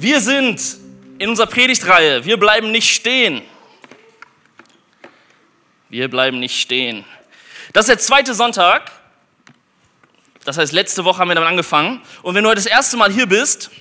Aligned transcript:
Wir 0.00 0.20
sind 0.20 0.62
in 1.18 1.28
unserer 1.28 1.48
Predigtreihe, 1.48 2.24
wir 2.24 2.36
bleiben 2.36 2.70
nicht 2.70 2.88
stehen. 2.88 3.42
Wir 5.88 6.08
bleiben 6.08 6.38
nicht 6.38 6.60
stehen. 6.60 7.04
Das 7.72 7.86
ist 7.86 7.88
der 7.88 7.98
zweite 7.98 8.32
Sonntag. 8.32 8.92
Das 10.44 10.56
heißt, 10.56 10.72
letzte 10.72 11.04
Woche 11.04 11.18
haben 11.18 11.26
wir 11.26 11.34
damit 11.34 11.50
angefangen. 11.50 12.00
Und 12.22 12.36
wenn 12.36 12.44
du 12.44 12.48
heute 12.48 12.62
das 12.62 12.66
erste 12.66 12.96
Mal 12.96 13.10
hier 13.10 13.26
bist, 13.26 13.72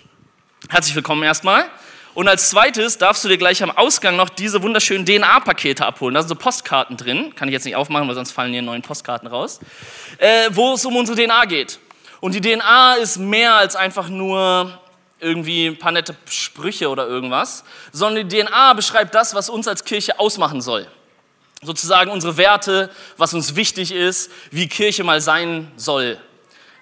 herzlich 0.70 0.96
willkommen 0.96 1.22
erstmal. 1.22 1.70
Und 2.16 2.28
als 2.28 2.50
zweites 2.50 2.98
darfst 2.98 3.24
du 3.24 3.30
dir 3.30 3.38
gleich 3.38 3.62
am 3.62 3.70
Ausgang 3.70 4.16
noch 4.16 4.30
diese 4.30 4.64
wunderschönen 4.64 5.06
DNA-Pakete 5.06 5.86
abholen. 5.86 6.16
Da 6.16 6.24
sind 6.24 6.30
so 6.30 6.36
Postkarten 6.36 6.98
drin. 6.98 7.36
Kann 7.36 7.48
ich 7.48 7.54
jetzt 7.54 7.66
nicht 7.66 7.76
aufmachen, 7.76 8.08
weil 8.08 8.16
sonst 8.16 8.32
fallen 8.32 8.52
hier 8.52 8.64
neuen 8.64 8.82
Postkarten 8.82 9.28
raus. 9.28 9.60
Äh, 10.18 10.50
wo 10.50 10.74
es 10.74 10.84
um 10.84 10.96
unsere 10.96 11.16
DNA 11.16 11.46
geht. 11.46 11.78
Und 12.22 12.34
die 12.34 12.42
DNA 12.42 12.96
ist 12.96 13.18
mehr 13.18 13.54
als 13.54 13.76
einfach 13.76 14.10
nur 14.10 14.80
irgendwie 15.20 15.68
ein 15.68 15.80
paar 15.80 15.92
nette 15.92 16.16
Sprüche 16.30 16.90
oder 16.90 17.08
irgendwas, 17.08 17.64
sondern 17.92 18.28
die 18.28 18.42
DNA 18.42 18.74
beschreibt 18.74 19.16
das, 19.16 19.34
was 19.34 19.50
uns 19.50 19.68
als 19.68 19.84
Kirche 19.84 20.20
ausmachen 20.20 20.62
soll. 20.62 20.88
Sozusagen 21.64 22.12
unsere 22.12 22.38
Werte, 22.38 22.92
was 23.18 23.34
uns 23.34 23.56
wichtig 23.56 23.92
ist, 23.92 24.32
wie 24.52 24.68
Kirche 24.68 25.04
mal 25.04 25.22
sein 25.22 25.72
soll. 25.76 26.20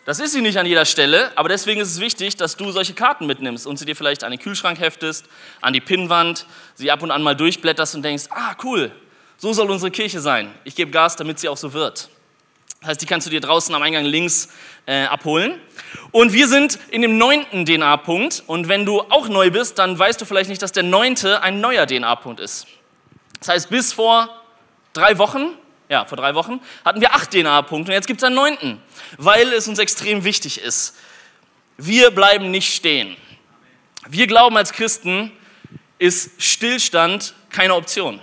Das 0.05 0.19
ist 0.19 0.33
sie 0.33 0.41
nicht 0.41 0.59
an 0.59 0.67
jeder 0.67 0.85
Stelle, 0.85 1.31
aber 1.35 1.49
deswegen 1.49 1.81
ist 1.81 1.89
es 1.89 1.99
wichtig, 1.99 2.35
dass 2.35 2.55
du 2.57 2.71
solche 2.71 2.93
Karten 2.93 3.25
mitnimmst 3.25 3.65
und 3.65 3.77
sie 3.77 3.85
dir 3.85 3.95
vielleicht 3.95 4.23
an 4.23 4.31
den 4.31 4.39
Kühlschrank 4.39 4.79
heftest, 4.79 5.25
an 5.61 5.73
die 5.73 5.81
Pinnwand, 5.81 6.45
sie 6.75 6.91
ab 6.91 7.01
und 7.01 7.09
an 7.09 7.23
mal 7.23 7.35
durchblätterst 7.35 7.95
und 7.95 8.03
denkst, 8.03 8.25
ah 8.29 8.55
cool, 8.63 8.91
so 9.37 9.51
soll 9.51 9.71
unsere 9.71 9.89
Kirche 9.89 10.19
sein. 10.19 10.53
Ich 10.63 10.75
gebe 10.75 10.91
Gas, 10.91 11.15
damit 11.15 11.39
sie 11.39 11.49
auch 11.49 11.57
so 11.57 11.73
wird. 11.73 12.09
Das 12.85 12.91
heißt, 12.91 13.01
die 13.01 13.07
kannst 13.07 13.25
du 13.25 13.31
dir 13.31 13.41
draußen 13.41 13.73
am 13.73 13.81
Eingang 13.81 14.05
links 14.05 14.47
äh, 14.85 15.05
abholen. 15.05 15.59
Und 16.11 16.33
wir 16.33 16.47
sind 16.47 16.77
in 16.91 17.01
dem 17.01 17.17
neunten 17.17 17.65
DNA-Punkt. 17.65 18.43
Und 18.45 18.67
wenn 18.67 18.85
du 18.85 19.01
auch 19.01 19.27
neu 19.27 19.49
bist, 19.49 19.79
dann 19.79 19.97
weißt 19.97 20.21
du 20.21 20.25
vielleicht 20.25 20.51
nicht, 20.51 20.61
dass 20.61 20.71
der 20.71 20.83
neunte 20.83 21.41
ein 21.41 21.61
neuer 21.61 21.87
DNA-Punkt 21.87 22.39
ist. 22.39 22.67
Das 23.39 23.47
heißt, 23.47 23.69
bis 23.71 23.91
vor 23.91 24.29
drei 24.93 25.17
Wochen, 25.17 25.47
ja, 25.89 26.05
vor 26.05 26.15
drei 26.15 26.35
Wochen, 26.35 26.61
hatten 26.85 27.01
wir 27.01 27.15
acht 27.15 27.31
DNA-Punkte 27.31 27.91
und 27.91 27.95
jetzt 27.95 28.05
gibt 28.05 28.19
es 28.19 28.23
einen 28.23 28.35
neunten, 28.35 28.79
weil 29.17 29.51
es 29.53 29.67
uns 29.67 29.79
extrem 29.79 30.23
wichtig 30.23 30.61
ist. 30.61 30.95
Wir 31.77 32.11
bleiben 32.11 32.51
nicht 32.51 32.71
stehen. 32.71 33.17
Wir 34.07 34.27
glauben 34.27 34.57
als 34.57 34.73
Christen, 34.73 35.31
ist 35.97 36.39
Stillstand 36.39 37.33
keine 37.49 37.73
Option. 37.73 38.21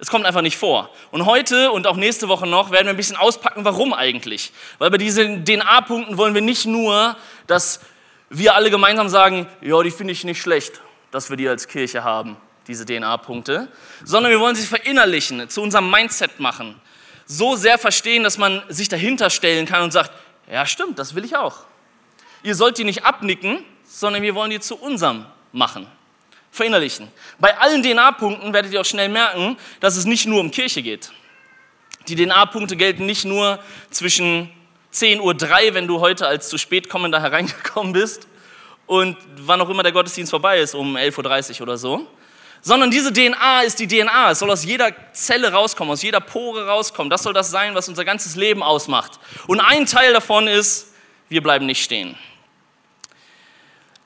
Es 0.00 0.08
kommt 0.08 0.24
einfach 0.24 0.40
nicht 0.40 0.56
vor. 0.56 0.88
Und 1.10 1.26
heute 1.26 1.72
und 1.72 1.86
auch 1.86 1.96
nächste 1.96 2.28
Woche 2.28 2.46
noch 2.46 2.70
werden 2.70 2.86
wir 2.86 2.94
ein 2.94 2.96
bisschen 2.96 3.16
auspacken, 3.16 3.66
warum 3.66 3.92
eigentlich. 3.92 4.50
Weil 4.78 4.90
bei 4.90 4.96
diesen 4.96 5.44
DNA-Punkten 5.44 6.16
wollen 6.16 6.32
wir 6.32 6.40
nicht 6.40 6.64
nur, 6.64 7.16
dass 7.46 7.80
wir 8.30 8.54
alle 8.54 8.70
gemeinsam 8.70 9.10
sagen, 9.10 9.46
ja, 9.60 9.82
die 9.82 9.90
finde 9.90 10.14
ich 10.14 10.24
nicht 10.24 10.40
schlecht, 10.40 10.80
dass 11.10 11.28
wir 11.28 11.36
die 11.36 11.46
als 11.46 11.68
Kirche 11.68 12.02
haben, 12.02 12.38
diese 12.66 12.86
DNA-Punkte, 12.86 13.68
sondern 14.02 14.32
wir 14.32 14.40
wollen 14.40 14.56
sie 14.56 14.66
verinnerlichen, 14.66 15.50
zu 15.50 15.60
unserem 15.60 15.90
Mindset 15.90 16.40
machen. 16.40 16.80
So 17.26 17.54
sehr 17.56 17.76
verstehen, 17.76 18.22
dass 18.24 18.38
man 18.38 18.62
sich 18.70 18.88
dahinter 18.88 19.28
stellen 19.28 19.66
kann 19.66 19.82
und 19.82 19.92
sagt, 19.92 20.12
ja 20.50 20.64
stimmt, 20.64 20.98
das 20.98 21.14
will 21.14 21.26
ich 21.26 21.36
auch. 21.36 21.58
Ihr 22.42 22.54
sollt 22.54 22.78
die 22.78 22.84
nicht 22.84 23.04
abnicken, 23.04 23.62
sondern 23.84 24.22
wir 24.22 24.34
wollen 24.34 24.50
die 24.50 24.60
zu 24.60 24.76
unserem 24.76 25.26
machen 25.52 25.86
verinnerlichen. 26.50 27.08
Bei 27.38 27.56
allen 27.58 27.82
DNA-Punkten 27.82 28.52
werdet 28.52 28.72
ihr 28.72 28.80
auch 28.80 28.86
schnell 28.86 29.08
merken, 29.08 29.56
dass 29.80 29.96
es 29.96 30.04
nicht 30.04 30.26
nur 30.26 30.40
um 30.40 30.50
Kirche 30.50 30.82
geht. 30.82 31.12
Die 32.08 32.16
DNA-Punkte 32.16 32.76
gelten 32.76 33.06
nicht 33.06 33.24
nur 33.24 33.58
zwischen 33.90 34.50
10.03 34.92 35.20
Uhr, 35.20 35.74
wenn 35.74 35.86
du 35.86 36.00
heute 36.00 36.26
als 36.26 36.48
zu 36.48 36.58
spät 36.58 36.88
kommender 36.88 37.20
hereingekommen 37.22 37.92
bist, 37.92 38.26
und 38.90 39.16
wann 39.36 39.60
auch 39.60 39.68
immer 39.68 39.84
der 39.84 39.92
Gottesdienst 39.92 40.30
vorbei 40.30 40.58
ist, 40.58 40.74
um 40.74 40.96
11.30 40.96 41.54
Uhr 41.54 41.60
oder 41.60 41.78
so, 41.78 42.08
sondern 42.60 42.90
diese 42.90 43.12
DNA 43.12 43.60
ist 43.60 43.78
die 43.78 43.86
DNA. 43.86 44.32
Es 44.32 44.40
soll 44.40 44.50
aus 44.50 44.64
jeder 44.64 44.90
Zelle 45.12 45.52
rauskommen, 45.52 45.92
aus 45.92 46.02
jeder 46.02 46.18
Pore 46.18 46.66
rauskommen. 46.66 47.08
Das 47.08 47.22
soll 47.22 47.32
das 47.32 47.52
sein, 47.52 47.76
was 47.76 47.88
unser 47.88 48.04
ganzes 48.04 48.34
Leben 48.34 48.64
ausmacht. 48.64 49.20
Und 49.46 49.60
ein 49.60 49.86
Teil 49.86 50.12
davon 50.12 50.48
ist, 50.48 50.92
wir 51.28 51.40
bleiben 51.40 51.66
nicht 51.66 51.84
stehen. 51.84 52.16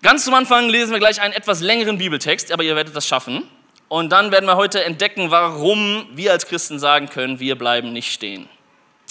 Ganz 0.04 0.26
zum 0.26 0.34
Anfang 0.34 0.68
lesen 0.68 0.92
wir 0.92 0.98
gleich 0.98 1.22
einen 1.22 1.32
etwas 1.32 1.62
längeren 1.62 1.96
Bibeltext, 1.96 2.52
aber 2.52 2.62
ihr 2.62 2.76
werdet 2.76 2.94
das 2.94 3.08
schaffen. 3.08 3.48
Und 3.88 4.10
dann 4.10 4.30
werden 4.32 4.44
wir 4.44 4.56
heute 4.56 4.84
entdecken, 4.84 5.30
warum 5.30 6.06
wir 6.12 6.30
als 6.32 6.46
Christen 6.46 6.78
sagen 6.78 7.08
können, 7.08 7.40
wir 7.40 7.56
bleiben 7.56 7.94
nicht 7.94 8.12
stehen. 8.12 8.46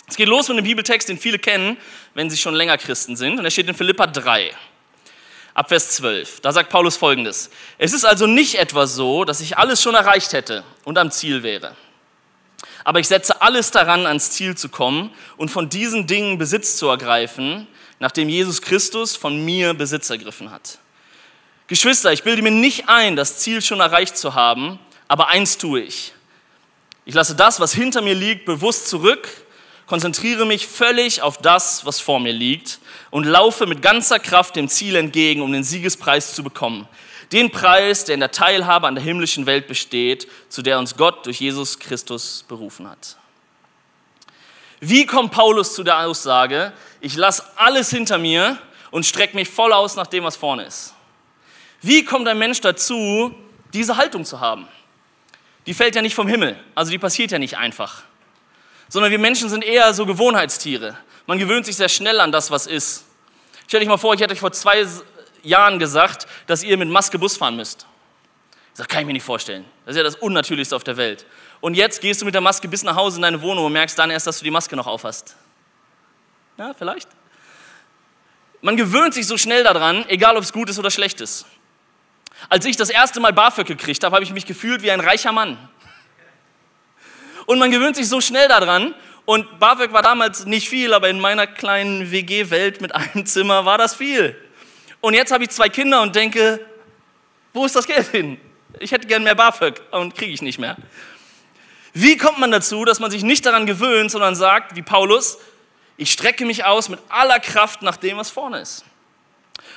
Es 0.08 0.18
geht 0.18 0.28
los 0.28 0.50
mit 0.50 0.58
einem 0.58 0.68
Bibeltext, 0.68 1.10
den 1.10 1.18
viele 1.18 1.40
kennen, 1.40 1.78
wenn 2.14 2.30
sie 2.30 2.38
schon 2.38 2.54
länger 2.54 2.78
Christen 2.78 3.16
sind. 3.16 3.40
Und 3.40 3.44
er 3.44 3.50
steht 3.50 3.68
in 3.68 3.74
Philippa 3.74 4.06
3, 4.06 4.52
ab 5.56 5.70
Vers 5.70 5.96
12. 5.96 6.42
Da 6.42 6.52
sagt 6.52 6.70
Paulus 6.70 6.96
folgendes. 6.96 7.50
Es 7.80 7.92
ist 7.92 8.06
also 8.06 8.28
nicht 8.28 8.60
etwa 8.60 8.86
so, 8.86 9.26
dass 9.26 9.42
ich 9.42 9.58
alles 9.58 9.82
schon 9.82 9.96
erreicht 9.96 10.32
hätte 10.34 10.64
und 10.84 11.00
am 11.00 11.10
Ziel 11.10 11.42
wäre. 11.42 11.76
Aber 12.84 13.00
ich 13.00 13.08
setze 13.08 13.42
alles 13.42 13.72
daran, 13.72 14.06
ans 14.06 14.30
Ziel 14.30 14.56
zu 14.56 14.70
kommen 14.70 15.10
und 15.38 15.50
von 15.50 15.70
diesen 15.70 16.06
Dingen 16.06 16.38
Besitz 16.38 16.78
zu 16.78 16.88
ergreifen, 16.88 17.68
nachdem 17.98 18.30
Jesus 18.30 18.62
Christus 18.62 19.16
von 19.16 19.44
mir 19.44 19.74
Besitz 19.74 20.12
ergriffen 20.12 20.52
hat. 20.52 20.78
Geschwister, 21.74 22.14
ich 22.14 22.22
bilde 22.22 22.44
mir 22.44 22.52
nicht 22.52 22.88
ein, 22.88 23.16
das 23.16 23.40
Ziel 23.40 23.60
schon 23.60 23.80
erreicht 23.80 24.16
zu 24.16 24.36
haben, 24.36 24.78
aber 25.08 25.30
eins 25.30 25.58
tue 25.58 25.82
ich. 25.82 26.14
Ich 27.04 27.16
lasse 27.16 27.34
das, 27.34 27.60
was 27.60 27.74
hinter 27.74 28.04
mir 28.04 28.14
liegt, 28.14 28.46
bewusst 28.46 28.90
zurück, 28.90 29.28
konzentriere 29.88 30.46
mich 30.46 30.68
völlig 30.68 31.24
auf 31.24 31.40
das, 31.40 31.84
was 31.84 32.00
vor 32.00 32.20
mir 32.20 32.32
liegt 32.32 32.78
und 33.10 33.24
laufe 33.24 33.66
mit 33.66 33.82
ganzer 33.82 34.20
Kraft 34.20 34.56
dem 34.56 34.70
Ziel 34.70 34.96
entgegen, 34.96 35.42
um 35.42 35.52
den 35.52 35.64
Siegespreis 35.64 36.36
zu 36.36 36.44
bekommen. 36.44 36.88
Den 37.32 37.50
Preis, 37.50 38.06
der 38.06 38.14
in 38.14 38.20
der 38.20 38.30
Teilhabe 38.30 38.86
an 38.86 38.94
der 38.94 39.04
himmlischen 39.04 39.48
Welt 39.48 39.68
besteht, 39.68 40.28
zu 40.50 40.62
der 40.62 40.78
uns 40.78 40.96
Gott 40.96 41.26
durch 41.26 41.40
Jesus 41.40 41.80
Christus 41.80 42.46
berufen 42.48 42.88
hat. 42.88 43.18
Wie 44.80 45.08
kommt 45.08 45.32
Paulus 45.32 45.74
zu 45.74 45.84
der 45.84 46.06
Aussage, 46.06 46.72
ich 47.02 47.16
lasse 47.16 47.44
alles 47.56 47.90
hinter 47.90 48.20
mir 48.20 48.60
und 48.92 49.08
strecke 49.08 49.36
mich 49.36 49.50
voll 49.50 49.74
aus 49.74 49.96
nach 49.96 50.06
dem, 50.06 50.24
was 50.24 50.36
vorne 50.36 50.66
ist? 50.66 50.94
Wie 51.84 52.06
kommt 52.06 52.28
ein 52.30 52.38
Mensch 52.40 52.62
dazu, 52.62 53.36
diese 53.74 53.98
Haltung 53.98 54.24
zu 54.24 54.40
haben? 54.40 54.68
Die 55.66 55.74
fällt 55.74 55.96
ja 55.96 56.02
nicht 56.02 56.16
vom 56.16 56.28
Himmel, 56.28 56.58
also 56.76 56.92
die 56.92 56.98
passiert 56.98 57.32
ja 57.32 57.40
nicht 57.40 57.58
einfach. 57.58 58.04
Sondern 58.88 59.12
wir 59.12 59.20
Menschen 59.20 59.50
sind 59.50 59.64
eher 59.64 59.94
so 59.94 60.06
Gewohnheitstiere. 60.06 60.98
Man 61.28 61.40
gewöhnt 61.40 61.66
sich 61.66 61.76
sehr 61.76 61.90
schnell 61.90 62.22
an 62.22 62.32
das, 62.32 62.52
was 62.52 62.68
ist. 62.68 63.06
Stell 63.68 63.82
dich 63.82 63.90
mal 63.90 63.98
vor, 63.98 64.14
ich 64.14 64.22
hätte 64.22 64.34
euch 64.34 64.40
vor 64.40 64.54
zwei 64.54 64.88
Jahren 65.42 65.78
gesagt, 65.78 66.26
dass 66.48 66.64
ihr 66.64 66.78
mit 66.78 66.88
Maske 66.90 67.20
Bus 67.20 67.36
fahren 67.36 67.58
müsst. 67.58 67.86
Das 68.78 68.88
kann 68.88 69.02
ich 69.02 69.06
mir 69.06 69.14
nicht 69.14 69.26
vorstellen. 69.26 69.66
Das 69.86 69.94
ist 69.94 69.98
ja 69.98 70.04
das 70.04 70.16
Unnatürlichste 70.16 70.76
auf 70.76 70.84
der 70.86 70.96
Welt. 70.96 71.26
Und 71.60 71.76
jetzt 71.76 72.00
gehst 72.02 72.22
du 72.22 72.26
mit 72.26 72.34
der 72.34 72.42
Maske 72.42 72.68
bis 72.70 72.84
nach 72.84 72.96
Hause 72.96 73.18
in 73.18 73.24
deine 73.24 73.42
Wohnung 73.42 73.66
und 73.66 73.74
merkst 73.74 74.00
dann 74.00 74.10
erst, 74.10 74.26
dass 74.26 74.40
du 74.40 74.46
die 74.46 74.52
Maske 74.52 74.76
noch 74.78 74.88
aufhast. 74.88 75.36
Ja, 76.58 76.74
vielleicht. 76.74 77.10
Man 78.62 78.78
gewöhnt 78.78 79.14
sich 79.14 79.28
so 79.28 79.38
schnell 79.38 79.64
daran, 79.64 80.08
egal 80.08 80.38
ob 80.38 80.44
es 80.44 80.54
gut 80.54 80.70
ist 80.70 80.80
oder 80.80 80.90
schlecht 80.90 81.20
ist. 81.20 81.46
Als 82.50 82.66
ich 82.66 82.76
das 82.76 82.90
erste 82.90 83.20
Mal 83.20 83.34
BAföG 83.34 83.68
gekriegt 83.68 84.04
habe, 84.04 84.16
habe 84.16 84.24
ich 84.24 84.32
mich 84.32 84.46
gefühlt 84.46 84.82
wie 84.82 84.92
ein 84.92 85.00
reicher 85.00 85.32
Mann. 85.32 85.58
Und 87.46 87.60
man 87.60 87.72
gewöhnt 87.72 87.96
sich 87.96 88.08
so 88.08 88.22
schnell 88.22 88.48
daran. 88.48 88.94
Und 89.26 89.60
BAföG 89.60 89.94
war 89.94 90.02
damals 90.02 90.46
nicht 90.46 90.68
viel, 90.68 90.94
aber 90.94 91.10
in 91.10 91.20
meiner 91.20 91.48
kleinen 91.48 92.12
WG-Welt 92.12 92.82
mit 92.82 92.94
einem 92.94 93.26
Zimmer 93.26 93.66
war 93.66 93.78
das 93.78 93.96
viel. 93.96 94.36
Und 95.00 95.14
jetzt 95.14 95.32
habe 95.32 95.44
ich 95.44 95.50
zwei 95.50 95.70
Kinder 95.70 96.02
und 96.02 96.16
denke, 96.16 96.66
wo 97.54 97.66
ist 97.66 97.76
das 97.76 97.88
Geld 97.88 98.08
hin? 98.08 98.40
Ich 98.80 98.92
hätte 98.92 99.08
gern 99.08 99.24
mehr 99.24 99.36
BAföG 99.36 99.82
und 99.92 100.16
kriege 100.16 100.34
ich 100.34 100.42
nicht 100.42 100.60
mehr. 100.60 100.76
Wie 101.94 102.18
kommt 102.18 102.40
man 102.40 102.52
dazu, 102.52 102.86
dass 102.86 103.00
man 103.00 103.12
sich 103.12 103.24
nicht 103.24 103.46
daran 103.46 103.66
gewöhnt, 103.66 104.10
sondern 104.12 104.36
sagt, 104.36 104.76
wie 104.76 104.82
Paulus, 104.82 105.38
ich 105.96 106.12
strecke 106.12 106.46
mich 106.46 106.66
aus 106.66 106.90
mit 106.90 107.00
aller 107.10 107.40
Kraft 107.40 107.84
nach 107.84 107.98
dem, 107.98 108.18
was 108.18 108.32
vorne 108.32 108.60
ist? 108.60 108.84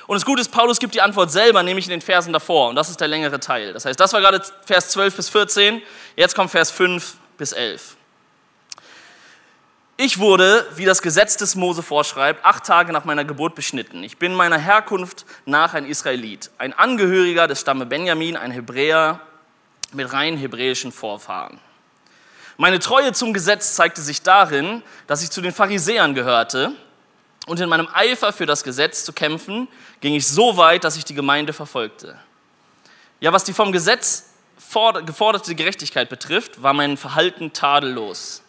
Und 0.07 0.15
das 0.15 0.25
Gute 0.25 0.41
ist, 0.41 0.51
Paulus 0.51 0.79
gibt 0.79 0.95
die 0.95 1.01
Antwort 1.01 1.31
selber, 1.31 1.63
nämlich 1.63 1.85
in 1.85 1.91
den 1.91 2.01
Versen 2.01 2.33
davor. 2.33 2.69
Und 2.69 2.75
das 2.75 2.89
ist 2.89 2.99
der 3.01 3.07
längere 3.07 3.39
Teil. 3.39 3.73
Das 3.73 3.85
heißt, 3.85 3.99
das 3.99 4.13
war 4.13 4.21
gerade 4.21 4.41
Vers 4.65 4.89
12 4.89 5.15
bis 5.15 5.29
14. 5.29 5.81
Jetzt 6.15 6.35
kommt 6.35 6.51
Vers 6.51 6.71
5 6.71 7.15
bis 7.37 7.51
11. 7.51 7.97
Ich 9.99 10.19
wurde, 10.19 10.67
wie 10.75 10.85
das 10.85 11.01
Gesetz 11.01 11.37
des 11.37 11.55
Mose 11.55 11.81
vorschreibt, 11.81 12.45
acht 12.45 12.63
Tage 12.63 12.93
nach 12.93 13.03
meiner 13.03 13.25
Geburt 13.25 13.55
beschnitten. 13.55 14.03
Ich 14.03 14.17
bin 14.17 14.33
meiner 14.33 14.59
Herkunft 14.59 15.25
nach 15.45 15.73
ein 15.73 15.87
Israelit, 15.87 16.51
ein 16.59 16.73
Angehöriger 16.73 17.47
des 17.47 17.59
Stamme 17.59 17.87
Benjamin, 17.87 18.37
ein 18.37 18.51
Hebräer 18.51 19.19
mit 19.93 20.13
rein 20.13 20.37
hebräischen 20.37 20.91
Vorfahren. 20.91 21.59
Meine 22.57 22.77
Treue 22.77 23.11
zum 23.13 23.33
Gesetz 23.33 23.75
zeigte 23.75 24.01
sich 24.01 24.21
darin, 24.21 24.83
dass 25.07 25.23
ich 25.23 25.31
zu 25.31 25.41
den 25.41 25.51
Pharisäern 25.51 26.13
gehörte 26.13 26.73
und 27.47 27.59
in 27.59 27.69
meinem 27.69 27.87
Eifer 27.91 28.31
für 28.31 28.45
das 28.45 28.63
Gesetz 28.63 29.03
zu 29.03 29.13
kämpfen, 29.13 29.67
ging 30.01 30.13
ich 30.13 30.27
so 30.27 30.57
weit, 30.57 30.83
dass 30.83 30.97
ich 30.97 31.05
die 31.05 31.15
Gemeinde 31.15 31.53
verfolgte. 31.53 32.19
Ja, 33.19 33.33
was 33.33 33.45
die 33.45 33.53
vom 33.53 33.71
Gesetz 33.71 34.25
geforderte 35.05 35.55
Gerechtigkeit 35.55 36.09
betrifft, 36.09 36.61
war 36.61 36.73
mein 36.73 36.97
Verhalten 36.97 37.53
tadellos. 37.53 38.43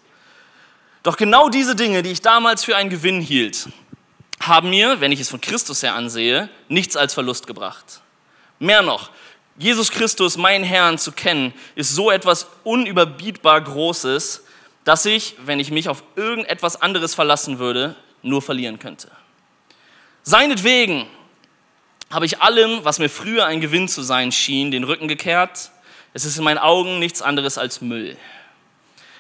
Doch 1.05 1.17
genau 1.17 1.49
diese 1.49 1.77
Dinge, 1.77 2.03
die 2.03 2.11
ich 2.11 2.23
damals 2.23 2.65
für 2.65 2.77
einen 2.77 2.91
Gewinn 2.91 3.21
hielt, 3.21 3.69
haben 4.41 4.71
mir, 4.71 5.01
wenn 5.01 5.13
ich 5.13 5.21
es 5.21 5.31
von 5.31 5.41
Christus 5.41 5.83
her 5.83 5.95
ansehe, 5.95 6.51
nichts 6.69 6.97
als 6.97 7.15
Verlust 7.15 7.47
gebracht. 7.47 8.03
Mehr 8.59 8.83
noch, 8.83 9.11
Jesus 9.59 9.91
Christus, 9.91 10.37
meinen 10.37 10.65
Herrn, 10.65 10.99
zu 10.99 11.13
kennen, 11.13 11.55
ist 11.77 11.95
so 11.95 12.11
etwas 12.11 12.49
unüberbietbar 12.65 13.61
Großes, 13.61 14.45
dass 14.85 15.05
ich, 15.05 15.37
wenn 15.45 15.61
ich 15.61 15.71
mich 15.71 15.89
auf 15.89 16.03
irgendetwas 16.17 16.81
anderes 16.83 17.15
verlassen 17.15 17.59
würde, 17.59 17.97
nur 18.23 18.43
verlieren 18.43 18.79
könnte. 18.79 19.11
Seinetwegen 20.23 21.07
habe 22.11 22.27
ich 22.27 22.41
allem, 22.41 22.85
was 22.85 22.99
mir 22.99 23.09
früher 23.09 23.47
ein 23.47 23.61
Gewinn 23.61 23.89
zu 23.89 24.03
sein 24.03 24.33
schien, 24.33 24.71
den 24.71 24.85
Rücken 24.85 25.09
gekehrt. 25.09 25.71
Es 26.15 26.25
ist 26.25 26.39
in 26.39 26.45
meinen 26.45 26.59
Augen 26.59 26.99
nichts 26.99 27.23
anderes 27.23 27.59
als 27.59 27.81
Müll. 27.81 28.17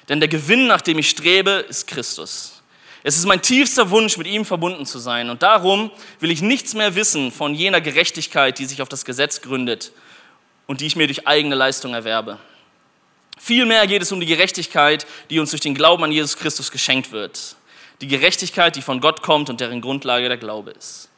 Denn 0.08 0.20
der 0.20 0.28
Gewinn, 0.28 0.66
nach 0.66 0.80
dem 0.80 0.98
ich 0.98 1.10
strebe, 1.10 1.66
ist 1.68 1.86
Christus. 1.86 2.62
Es 3.04 3.16
ist 3.16 3.26
mein 3.26 3.42
tiefster 3.42 3.90
Wunsch, 3.90 4.16
mit 4.16 4.26
ihm 4.26 4.44
verbunden 4.44 4.86
zu 4.86 4.98
sein. 4.98 5.30
Und 5.30 5.42
darum 5.42 5.90
will 6.20 6.30
ich 6.30 6.42
nichts 6.42 6.74
mehr 6.74 6.94
wissen 6.94 7.30
von 7.30 7.54
jener 7.54 7.80
Gerechtigkeit, 7.80 8.58
die 8.58 8.64
sich 8.64 8.82
auf 8.82 8.88
das 8.88 9.04
Gesetz 9.04 9.40
gründet 9.40 9.92
und 10.66 10.80
die 10.80 10.86
ich 10.86 10.96
mir 10.96 11.06
durch 11.06 11.26
eigene 11.26 11.54
Leistung 11.54 11.94
erwerbe. 11.94 12.38
Vielmehr 13.38 13.86
geht 13.86 14.02
es 14.02 14.12
um 14.12 14.20
die 14.20 14.26
Gerechtigkeit, 14.26 15.06
die 15.30 15.38
uns 15.38 15.50
durch 15.50 15.60
den 15.60 15.74
Glauben 15.74 16.04
an 16.04 16.12
Jesus 16.12 16.36
Christus 16.36 16.70
geschenkt 16.70 17.12
wird. 17.12 17.56
Die 18.00 18.08
Gerechtigkeit, 18.08 18.76
die 18.76 18.82
von 18.82 19.00
Gott 19.00 19.22
kommt 19.22 19.50
und 19.50 19.60
deren 19.60 19.80
Grundlage 19.80 20.28
der 20.28 20.38
Glaube 20.38 20.70
ist. 20.70 21.08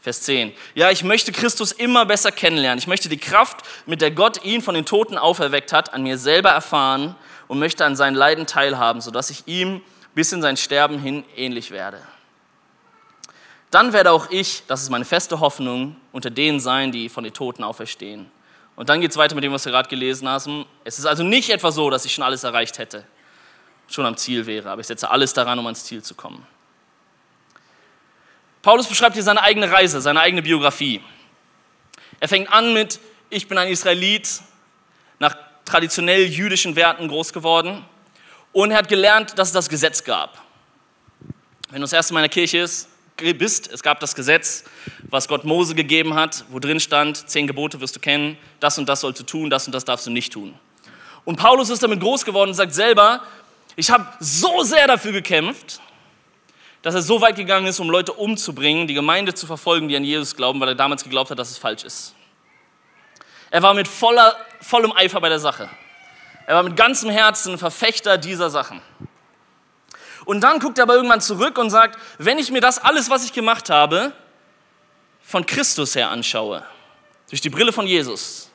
Vers 0.00 0.20
10. 0.22 0.52
Ja, 0.74 0.90
ich 0.90 1.02
möchte 1.02 1.32
Christus 1.32 1.72
immer 1.72 2.04
besser 2.04 2.30
kennenlernen. 2.30 2.78
Ich 2.78 2.86
möchte 2.86 3.08
die 3.08 3.16
Kraft, 3.16 3.58
mit 3.86 4.02
der 4.02 4.10
Gott 4.10 4.44
ihn 4.44 4.60
von 4.60 4.74
den 4.74 4.84
Toten 4.84 5.16
auferweckt 5.16 5.72
hat, 5.72 5.94
an 5.94 6.02
mir 6.02 6.18
selber 6.18 6.50
erfahren 6.50 7.16
und 7.48 7.58
möchte 7.58 7.84
an 7.86 7.96
seinen 7.96 8.14
Leiden 8.14 8.46
teilhaben, 8.46 9.00
sodass 9.00 9.30
ich 9.30 9.44
ihm 9.46 9.80
bis 10.14 10.30
in 10.32 10.42
sein 10.42 10.56
Sterben 10.56 10.98
hin 10.98 11.24
ähnlich 11.36 11.70
werde. 11.70 12.00
Dann 13.70 13.92
werde 13.92 14.12
auch 14.12 14.30
ich, 14.30 14.62
das 14.68 14.82
ist 14.82 14.90
meine 14.90 15.04
feste 15.04 15.40
Hoffnung, 15.40 15.96
unter 16.12 16.30
denen 16.30 16.60
sein, 16.60 16.92
die 16.92 17.08
von 17.08 17.24
den 17.24 17.32
Toten 17.32 17.64
auferstehen. 17.64 18.30
Und 18.76 18.88
dann 18.88 19.00
geht 19.00 19.10
es 19.10 19.16
weiter 19.16 19.34
mit 19.34 19.42
dem, 19.42 19.52
was 19.52 19.64
wir 19.64 19.72
gerade 19.72 19.88
gelesen 19.88 20.28
haben. 20.28 20.66
Es 20.84 20.98
ist 20.98 21.06
also 21.06 21.22
nicht 21.22 21.50
etwa 21.50 21.72
so, 21.72 21.90
dass 21.90 22.04
ich 22.04 22.12
schon 22.12 22.24
alles 22.24 22.44
erreicht 22.44 22.78
hätte, 22.78 23.04
schon 23.88 24.06
am 24.06 24.16
Ziel 24.16 24.46
wäre, 24.46 24.70
aber 24.70 24.80
ich 24.80 24.86
setze 24.86 25.10
alles 25.10 25.32
daran, 25.32 25.58
um 25.58 25.66
ans 25.66 25.84
Ziel 25.84 26.02
zu 26.02 26.14
kommen. 26.14 26.46
Paulus 28.62 28.86
beschreibt 28.86 29.14
hier 29.14 29.22
seine 29.22 29.42
eigene 29.42 29.70
Reise, 29.70 30.00
seine 30.00 30.20
eigene 30.20 30.42
Biografie. 30.42 31.02
Er 32.20 32.28
fängt 32.28 32.50
an 32.50 32.72
mit, 32.72 32.98
ich 33.28 33.46
bin 33.46 33.58
ein 33.58 33.68
Israelit, 33.68 34.40
nach 35.18 35.36
traditionell 35.64 36.24
jüdischen 36.24 36.76
Werten 36.76 37.08
groß 37.08 37.32
geworden 37.32 37.84
und 38.52 38.70
er 38.70 38.78
hat 38.78 38.88
gelernt, 38.88 39.38
dass 39.38 39.48
es 39.48 39.54
das 39.54 39.68
Gesetz 39.68 40.02
gab. 40.02 40.42
Wenn 41.70 41.80
du 41.80 41.82
das 41.82 41.92
erste 41.92 42.14
Mal 42.14 42.20
in 42.20 42.24
der 42.24 42.30
Kirche 42.30 42.58
ist, 42.58 42.88
bist, 43.16 43.70
es 43.72 43.82
gab 43.82 44.00
das 44.00 44.14
Gesetz, 44.14 44.64
was 45.08 45.28
Gott 45.28 45.44
Mose 45.44 45.74
gegeben 45.74 46.14
hat, 46.14 46.44
wo 46.50 46.58
drin 46.58 46.80
stand, 46.80 47.28
zehn 47.28 47.46
Gebote 47.46 47.80
wirst 47.80 47.94
du 47.96 48.00
kennen, 48.00 48.36
das 48.60 48.78
und 48.78 48.88
das 48.88 49.00
sollst 49.00 49.20
du 49.20 49.24
tun, 49.24 49.50
das 49.50 49.66
und 49.66 49.72
das 49.72 49.84
darfst 49.84 50.06
du 50.06 50.10
nicht 50.10 50.32
tun. 50.32 50.54
Und 51.24 51.36
Paulus 51.36 51.70
ist 51.70 51.82
damit 51.82 52.00
groß 52.00 52.24
geworden 52.24 52.50
und 52.50 52.54
sagt 52.54 52.74
selber, 52.74 53.22
ich 53.76 53.90
habe 53.90 54.06
so 54.20 54.62
sehr 54.62 54.86
dafür 54.86 55.12
gekämpft, 55.12 55.80
dass 56.82 56.94
er 56.94 57.02
so 57.02 57.20
weit 57.20 57.36
gegangen 57.36 57.66
ist, 57.66 57.80
um 57.80 57.88
Leute 57.88 58.12
umzubringen, 58.12 58.86
die 58.86 58.94
Gemeinde 58.94 59.34
zu 59.34 59.46
verfolgen, 59.46 59.88
die 59.88 59.96
an 59.96 60.04
Jesus 60.04 60.36
glauben, 60.36 60.60
weil 60.60 60.68
er 60.68 60.74
damals 60.74 61.02
geglaubt 61.02 61.30
hat, 61.30 61.38
dass 61.38 61.50
es 61.50 61.58
falsch 61.58 61.82
ist. 61.84 62.14
Er 63.50 63.62
war 63.62 63.72
mit 63.72 63.88
voller, 63.88 64.36
vollem 64.60 64.92
Eifer 64.92 65.20
bei 65.20 65.28
der 65.28 65.38
Sache. 65.38 65.70
Er 66.46 66.56
war 66.56 66.62
mit 66.62 66.76
ganzem 66.76 67.08
Herzen 67.08 67.56
Verfechter 67.56 68.18
dieser 68.18 68.50
Sachen. 68.50 68.82
Und 70.24 70.40
dann 70.40 70.58
guckt 70.58 70.78
er 70.78 70.82
aber 70.82 70.94
irgendwann 70.94 71.20
zurück 71.20 71.58
und 71.58 71.70
sagt, 71.70 71.98
wenn 72.18 72.38
ich 72.38 72.50
mir 72.50 72.60
das 72.60 72.78
alles, 72.78 73.10
was 73.10 73.24
ich 73.24 73.32
gemacht 73.32 73.70
habe, 73.70 74.12
von 75.22 75.46
Christus 75.46 75.94
her 75.94 76.10
anschaue, 76.10 76.64
durch 77.30 77.40
die 77.40 77.50
Brille 77.50 77.72
von 77.72 77.86
Jesus, 77.86 78.50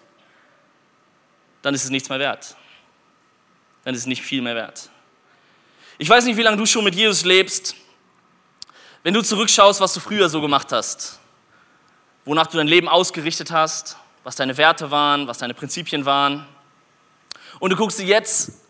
dann 1.62 1.74
ist 1.74 1.84
es 1.84 1.90
nichts 1.90 2.10
mehr 2.10 2.20
wert. 2.20 2.56
Dann 3.84 3.96
ist 3.96 4.02
es 4.02 4.08
nicht 4.08 4.22
viel 4.22 4.42
mehr 4.42 4.56
wert. 4.56 4.90
Ich 6.02 6.10
weiß 6.10 6.24
nicht, 6.24 6.38
wie 6.38 6.44
lange 6.44 6.56
du 6.56 6.66
schon 6.66 6.86
mit 6.86 6.96
Jesus 6.96 7.26
lebst. 7.26 7.76
Wenn 9.04 9.14
du 9.14 9.22
zurückschaust, 9.22 9.82
was 9.82 9.94
du 9.94 10.00
früher 10.00 10.30
so 10.30 10.40
gemacht 10.40 10.72
hast, 10.72 11.20
wonach 12.24 12.48
du 12.48 12.56
dein 12.56 12.68
Leben 12.68 12.88
ausgerichtet 12.88 13.52
hast, 13.52 13.98
was 14.24 14.38
deine 14.38 14.56
Werte 14.56 14.92
waren, 14.92 15.28
was 15.28 15.40
deine 15.40 15.54
Prinzipien 15.54 16.06
waren, 16.06 16.48
und 17.60 17.72
du 17.72 17.76
guckst 17.76 18.00
dir 18.00 18.06
jetzt, 18.06 18.62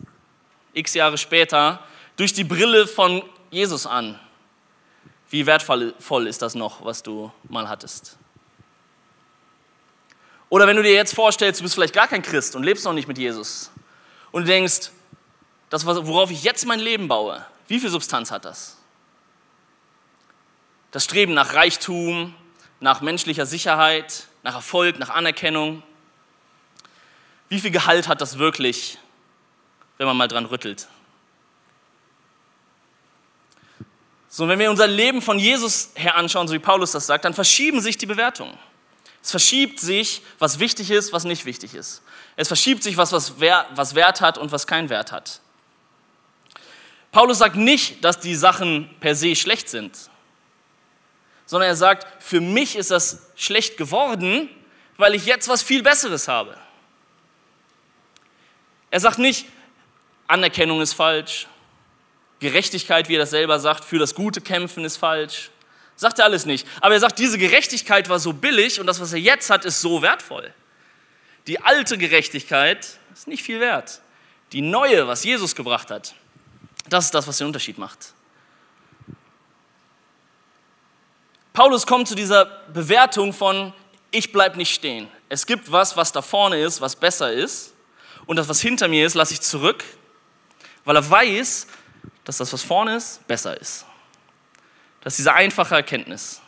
x 0.74 0.96
Jahre 0.96 1.20
später, 1.20 1.84
durch 2.18 2.34
die 2.34 2.44
Brille 2.44 2.88
von 2.88 3.22
Jesus 3.52 3.86
an. 3.86 4.20
Wie 5.30 5.46
wertvoll 5.46 6.26
ist 6.26 6.42
das 6.42 6.56
noch, 6.56 6.84
was 6.84 7.04
du 7.04 7.32
mal 7.48 7.70
hattest? 7.70 8.18
Oder 10.50 10.66
wenn 10.66 10.78
du 10.78 10.82
dir 10.82 10.94
jetzt 10.94 11.14
vorstellst, 11.14 11.60
du 11.60 11.64
bist 11.64 11.76
vielleicht 11.76 11.94
gar 11.94 12.08
kein 12.08 12.24
Christ 12.24 12.56
und 12.56 12.64
lebst 12.64 12.86
noch 12.86 12.94
nicht 12.94 13.08
mit 13.08 13.20
Jesus 13.20 13.70
und 14.32 14.48
du 14.48 14.48
denkst, 14.48 14.90
das, 15.70 15.86
worauf 15.86 16.32
ich 16.32 16.44
jetzt 16.44 16.66
mein 16.66 16.80
Leben 16.80 17.08
baue, 17.08 17.46
wie 17.68 17.80
viel 17.80 17.90
Substanz 17.90 18.32
hat 18.32 18.46
das? 18.46 18.78
Das 20.92 21.04
Streben 21.04 21.34
nach 21.34 21.54
Reichtum, 21.54 22.34
nach 22.80 23.02
menschlicher 23.02 23.46
Sicherheit, 23.46 24.28
nach 24.42 24.56
Erfolg, 24.56 24.98
nach 24.98 25.10
Anerkennung. 25.10 25.84
Wie 27.50 27.60
viel 27.60 27.72
Gehalt 27.72 28.08
hat 28.08 28.22
das 28.22 28.40
wirklich, 28.40 28.98
wenn 29.98 30.08
man 30.08 30.18
mal 30.18 30.28
dran 30.28 30.46
rüttelt? 30.46 30.88
So, 34.30 34.48
wenn 34.48 34.60
wir 34.60 34.70
unser 34.70 34.88
Leben 34.88 35.22
von 35.22 35.40
Jesus 35.40 35.92
her 35.96 36.16
anschauen, 36.16 36.48
so 36.48 36.54
wie 36.54 36.60
Paulus 36.60 36.92
das 36.92 37.08
sagt, 37.08 37.26
dann 37.26 37.34
verschieben 37.34 37.82
sich 37.82 37.98
die 37.98 38.06
Bewertungen. 38.06 38.58
Es 39.22 39.32
verschiebt 39.32 39.80
sich, 39.80 40.22
was 40.38 40.60
wichtig 40.60 40.92
ist, 40.92 41.14
was 41.14 41.24
nicht 41.24 41.46
wichtig 41.46 41.74
ist. 41.74 42.02
Es 42.36 42.48
verschiebt 42.48 42.84
sich, 42.84 42.96
was, 42.96 43.12
was, 43.12 43.40
was 43.40 43.96
Wert 43.96 44.22
hat 44.22 44.38
und 44.38 44.52
was 44.52 44.66
keinen 44.66 44.90
Wert 44.90 45.12
hat. 45.12 45.42
Paulus 47.12 47.40
sagt 47.40 47.56
nicht, 47.56 48.04
dass 48.04 48.20
die 48.20 48.36
Sachen 48.36 48.90
per 49.00 49.16
se 49.16 49.36
schlecht 49.36 49.70
sind, 49.70 49.98
sondern 51.46 51.70
er 51.70 51.76
sagt, 51.76 52.24
für 52.24 52.42
mich 52.42 52.76
ist 52.76 52.92
das 52.92 53.30
schlecht 53.36 53.78
geworden, 53.78 54.50
weil 54.98 55.16
ich 55.16 55.26
jetzt 55.26 55.48
was 55.48 55.64
viel 55.64 55.82
Besseres 55.82 56.28
habe. 56.28 56.56
Er 58.92 59.00
sagt 59.00 59.18
nicht, 59.18 59.46
Anerkennung 60.28 60.82
ist 60.82 60.94
falsch, 60.94 61.48
Gerechtigkeit, 62.40 63.10
wie 63.10 63.16
er 63.16 63.20
das 63.20 63.32
selber 63.32 63.60
sagt, 63.60 63.84
für 63.84 64.00
das 64.00 64.16
Gute 64.16 64.42
kämpfen 64.42 64.86
ist 64.86 64.98
falsch. 64.98 65.50
Sagt 65.96 66.20
er 66.20 66.26
alles 66.26 66.46
nicht. 66.46 66.66
Aber 66.80 66.94
er 66.94 67.00
sagt, 67.00 67.20
diese 67.20 67.38
Gerechtigkeit 67.38 68.08
war 68.08 68.20
so 68.20 68.32
billig 68.32 68.80
und 68.80 68.88
das, 68.88 69.02
was 69.02 69.12
er 69.12 69.20
jetzt 69.20 69.50
hat, 69.50 69.66
ist 69.66 69.82
so 69.82 70.02
wertvoll. 70.02 70.54
Die 71.48 71.60
alte 71.60 71.98
Gerechtigkeit 71.98 72.98
ist 73.14 73.28
nicht 73.28 73.44
viel 73.44 73.60
wert. 73.60 74.00
Die 74.54 74.62
neue, 74.62 75.08
was 75.08 75.24
Jesus 75.24 75.56
gebracht 75.56 75.92
hat, 75.92 76.16
das 76.94 77.06
ist 77.06 77.14
das, 77.14 77.28
was 77.28 77.38
den 77.38 77.48
Unterschied 77.48 77.78
macht. 77.78 78.14
Paulus 81.54 81.86
kommt 81.86 82.08
zu 82.08 82.16
dieser 82.16 82.46
Bewertung 82.74 83.34
von, 83.34 83.74
ich 84.12 84.32
bleibe 84.32 84.58
nicht 84.58 84.74
stehen. 84.74 85.10
Es 85.28 85.46
gibt 85.46 85.72
was, 85.72 85.98
was 85.98 86.12
da 86.12 86.22
vorne 86.22 86.62
ist, 86.62 86.82
was 86.82 86.96
besser 86.96 87.32
ist. 87.32 87.74
Und 88.26 88.38
das, 88.38 88.48
was 88.48 88.62
hinter 88.62 88.88
mir 88.88 89.06
ist, 89.06 89.14
lasse 89.16 89.34
ich 89.34 89.42
zurück, 89.42 89.84
weil 90.86 90.96
er 90.96 91.10
weiß, 91.10 91.68
dass 92.24 92.38
das, 92.38 92.54
was 92.54 92.62
vorne 92.62 92.96
ist, 92.96 93.26
besser 93.28 93.60
ist. 93.60 93.86
Das 95.02 95.14
ist 95.14 95.20
diese 95.20 95.34
einfache 95.34 95.76
Erkenntnis. 95.76 96.42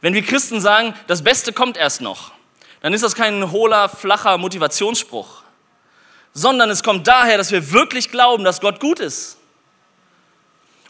Wenn 0.00 0.12
wir 0.14 0.22
Christen 0.22 0.60
sagen, 0.60 0.94
das 1.06 1.22
Beste 1.22 1.52
kommt 1.52 1.76
erst 1.76 2.00
noch, 2.00 2.32
dann 2.80 2.92
ist 2.92 3.02
das 3.02 3.14
kein 3.14 3.50
hohler, 3.50 3.88
flacher 3.88 4.36
Motivationsspruch, 4.36 5.42
sondern 6.32 6.68
es 6.68 6.82
kommt 6.82 7.06
daher, 7.06 7.38
dass 7.38 7.50
wir 7.50 7.72
wirklich 7.72 8.10
glauben, 8.10 8.44
dass 8.44 8.60
Gott 8.60 8.80
gut 8.80 9.00
ist. 9.00 9.38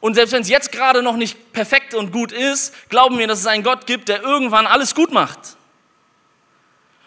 Und 0.05 0.13
selbst 0.13 0.33
wenn 0.33 0.43
es 0.43 0.51
jetzt 0.51 0.71
gerade 0.71 1.03
noch 1.03 1.17
nicht 1.17 1.55
perfekt 1.55 1.95
und 1.95 2.13
gut 2.13 2.31
ist, 2.31 2.75
glauben 2.91 3.19
wir, 3.19 3.27
dass 3.27 3.39
es 3.39 3.47
einen 3.47 3.63
Gott 3.63 3.87
gibt, 3.87 4.11
der 4.11 4.23
irgendwann 4.23 4.67
alles 4.67 4.95
gut 4.95 5.13
macht. 5.13 5.57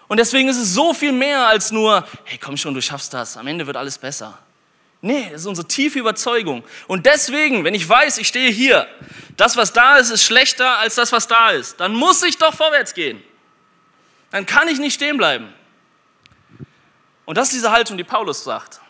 Und 0.07 0.17
deswegen 0.17 0.49
ist 0.49 0.57
es 0.57 0.73
so 0.73 0.95
viel 0.95 1.11
mehr 1.11 1.47
als 1.47 1.71
nur, 1.71 2.07
hey, 2.23 2.39
komm 2.39 2.57
schon, 2.57 2.73
du 2.73 2.81
schaffst 2.81 3.13
das, 3.13 3.37
am 3.37 3.45
Ende 3.45 3.67
wird 3.67 3.77
alles 3.77 3.99
besser. 3.99 4.39
Nee, 4.99 5.29
das 5.31 5.41
ist 5.41 5.45
unsere 5.45 5.67
tiefe 5.67 5.99
Überzeugung. 5.99 6.63
Und 6.87 7.05
deswegen, 7.05 7.63
wenn 7.63 7.75
ich 7.75 7.87
weiß, 7.87 8.17
ich 8.17 8.29
stehe 8.29 8.49
hier, 8.49 8.87
das, 9.35 9.55
was 9.57 9.73
da 9.73 9.97
ist, 9.97 10.09
ist 10.09 10.23
schlechter 10.23 10.79
als 10.79 10.95
das, 10.95 11.11
was 11.11 11.27
da 11.27 11.51
ist, 11.51 11.79
dann 11.79 11.93
muss 11.93 12.23
ich 12.23 12.39
doch 12.39 12.55
vorwärts 12.55 12.95
gehen. 12.95 13.21
Dann 14.31 14.47
kann 14.47 14.67
ich 14.69 14.79
nicht 14.79 14.95
stehen 14.95 15.17
bleiben. 15.17 15.53
Und 17.25 17.37
das 17.37 17.49
ist 17.49 17.57
diese 17.57 17.71
Haltung, 17.71 17.95
die 17.95 18.03
Paulus 18.03 18.43
sagt. 18.43 18.81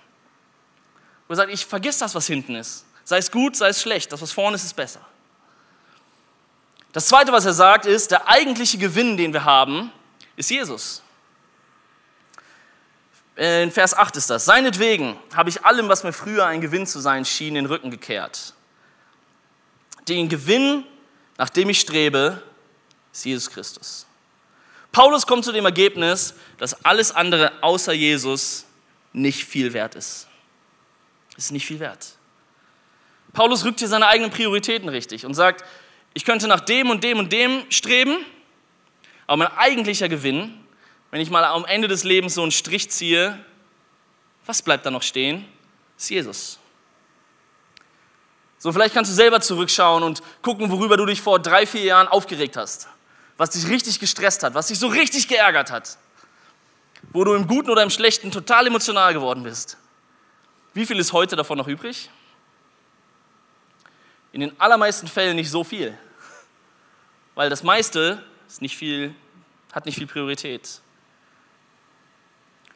Wo 1.28 1.34
er 1.34 1.36
sagt, 1.36 1.52
ich 1.52 1.66
vergiss 1.66 1.98
das, 1.98 2.16
was 2.16 2.26
hinten 2.26 2.56
ist. 2.56 2.87
Sei 3.08 3.20
es 3.20 3.32
gut, 3.32 3.56
sei 3.56 3.70
es 3.70 3.82
schlecht. 3.82 4.12
Das, 4.12 4.22
was 4.22 4.34
vorne 4.34 4.56
ist, 4.56 4.66
ist 4.66 4.76
besser. 4.76 5.00
Das 6.92 7.08
Zweite, 7.08 7.32
was 7.32 7.46
er 7.46 7.54
sagt, 7.54 7.86
ist, 7.86 8.12
der 8.12 8.28
eigentliche 8.28 8.78
Gewinn, 8.78 9.16
den 9.16 9.32
wir 9.32 9.46
haben, 9.46 9.94
ist 10.36 10.50
Jesus. 10.50 11.02
Äh, 13.38 13.64
in 13.64 13.72
Vers 13.72 13.94
8 13.94 14.18
ist 14.18 14.30
das. 14.30 14.44
Seinetwegen 14.44 15.16
habe 15.34 15.50
ich 15.50 15.64
allem, 15.64 15.88
was 15.88 16.04
mir 16.04 16.12
früher 16.12 16.48
ein 16.48 16.60
Gewinn 16.60 16.86
zu 16.86 17.00
sein 17.00 17.24
schien, 17.24 17.54
den 17.54 17.66
Rücken 17.66 17.92
gekehrt. 17.92 18.54
Den 20.10 20.28
Gewinn, 20.28 20.84
nach 21.38 21.50
dem 21.50 21.70
ich 21.70 21.80
strebe, 21.80 22.44
ist 23.14 23.24
Jesus 23.24 23.50
Christus. 23.50 24.06
Paulus 24.92 25.26
kommt 25.26 25.46
zu 25.46 25.54
dem 25.54 25.64
Ergebnis, 25.64 26.34
dass 26.58 26.84
alles 26.84 27.14
andere 27.14 27.64
außer 27.64 27.94
Jesus 27.94 28.66
nicht 29.14 29.46
viel 29.46 29.72
wert 29.72 29.96
ist. 29.96 30.28
Ist 31.38 31.54
nicht 31.54 31.66
viel 31.66 31.80
wert. 31.80 32.17
Paulus 33.38 33.66
rückt 33.66 33.78
hier 33.78 33.88
seine 33.88 34.08
eigenen 34.08 34.32
Prioritäten 34.32 34.90
richtig 34.90 35.24
und 35.24 35.36
sagt, 35.36 35.64
ich 36.16 36.26
könnte 36.26 36.48
nach 36.48 36.60
dem 36.60 36.90
und 36.90 37.04
dem 37.04 37.20
und 37.20 37.32
dem 37.32 37.70
streben, 37.70 38.18
aber 39.28 39.38
mein 39.38 39.56
eigentlicher 39.56 40.10
Gewinn, 40.10 40.58
wenn 41.12 41.22
ich 41.22 41.30
mal 41.30 41.44
am 41.44 41.64
Ende 41.66 41.88
des 41.88 42.04
Lebens 42.04 42.34
so 42.34 42.42
einen 42.42 42.50
Strich 42.50 42.90
ziehe, 42.90 43.38
was 44.48 44.64
bleibt 44.64 44.88
da 44.88 44.90
noch 44.90 45.04
stehen? 45.04 45.46
Ist 46.00 46.10
Jesus. 46.10 46.58
So, 48.58 48.72
vielleicht 48.72 48.96
kannst 48.96 49.12
du 49.12 49.16
selber 49.16 49.40
zurückschauen 49.40 50.02
und 50.02 50.24
gucken, 50.42 50.72
worüber 50.72 50.98
du 50.98 51.06
dich 51.06 51.22
vor 51.22 51.38
drei, 51.38 51.68
vier 51.68 51.84
Jahren 51.84 52.08
aufgeregt 52.08 52.58
hast. 52.58 52.88
Was 53.38 53.52
dich 53.52 53.68
richtig 53.68 54.00
gestresst 54.00 54.42
hat, 54.42 54.56
was 54.56 54.70
dich 54.70 54.80
so 54.80 54.88
richtig 54.88 55.28
geärgert 55.28 55.70
hat. 55.70 56.00
Wo 57.14 57.24
du 57.24 57.36
im 57.36 57.46
Guten 57.46 57.70
oder 57.70 57.84
im 57.84 57.92
Schlechten 57.92 58.32
total 58.32 58.66
emotional 58.66 59.14
geworden 59.14 59.44
bist. 59.44 59.78
Wie 60.74 60.88
viel 60.88 60.98
ist 60.98 61.14
heute 61.14 61.36
davon 61.36 61.60
noch 61.60 61.68
übrig? 61.68 62.10
In 64.32 64.42
den 64.42 64.60
allermeisten 64.60 65.08
Fällen 65.08 65.36
nicht 65.36 65.50
so 65.50 65.64
viel. 65.64 65.98
Weil 67.36 67.50
das 67.50 67.64
meiste 67.64 68.24
ist 68.48 68.62
nicht 68.62 68.78
viel, 68.78 69.14
hat 69.72 69.86
nicht 69.86 69.98
viel 69.98 70.08
Priorität. 70.08 70.82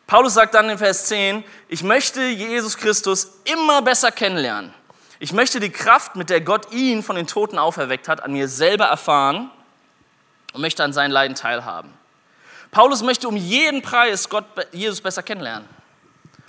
Paulus 0.08 0.34
sagt 0.34 0.54
dann 0.54 0.70
in 0.70 0.78
Vers 0.78 1.06
10, 1.06 1.44
ich 1.70 1.84
möchte 1.84 2.22
Jesus 2.22 2.78
Christus 2.78 3.40
immer 3.46 3.82
besser 3.82 4.12
kennenlernen. 4.12 4.74
Ich 5.20 5.34
möchte 5.34 5.60
die 5.60 5.70
Kraft, 5.70 6.16
mit 6.16 6.30
der 6.30 6.42
Gott 6.42 6.74
ihn 6.74 7.04
von 7.04 7.16
den 7.16 7.28
Toten 7.28 7.58
auferweckt 7.58 8.08
hat, 8.08 8.24
an 8.24 8.34
mir 8.34 8.48
selber 8.48 8.86
erfahren 8.86 9.52
und 10.52 10.62
möchte 10.62 10.84
an 10.84 10.94
seinen 10.94 11.12
Leiden 11.12 11.36
teilhaben. 11.36 11.94
Paulus 12.72 13.04
möchte 13.04 13.28
um 13.28 13.38
jeden 13.38 13.82
Preis 13.82 14.30
Gott, 14.30 14.46
Jesus 14.72 15.02
besser 15.02 15.24
kennenlernen. 15.24 15.68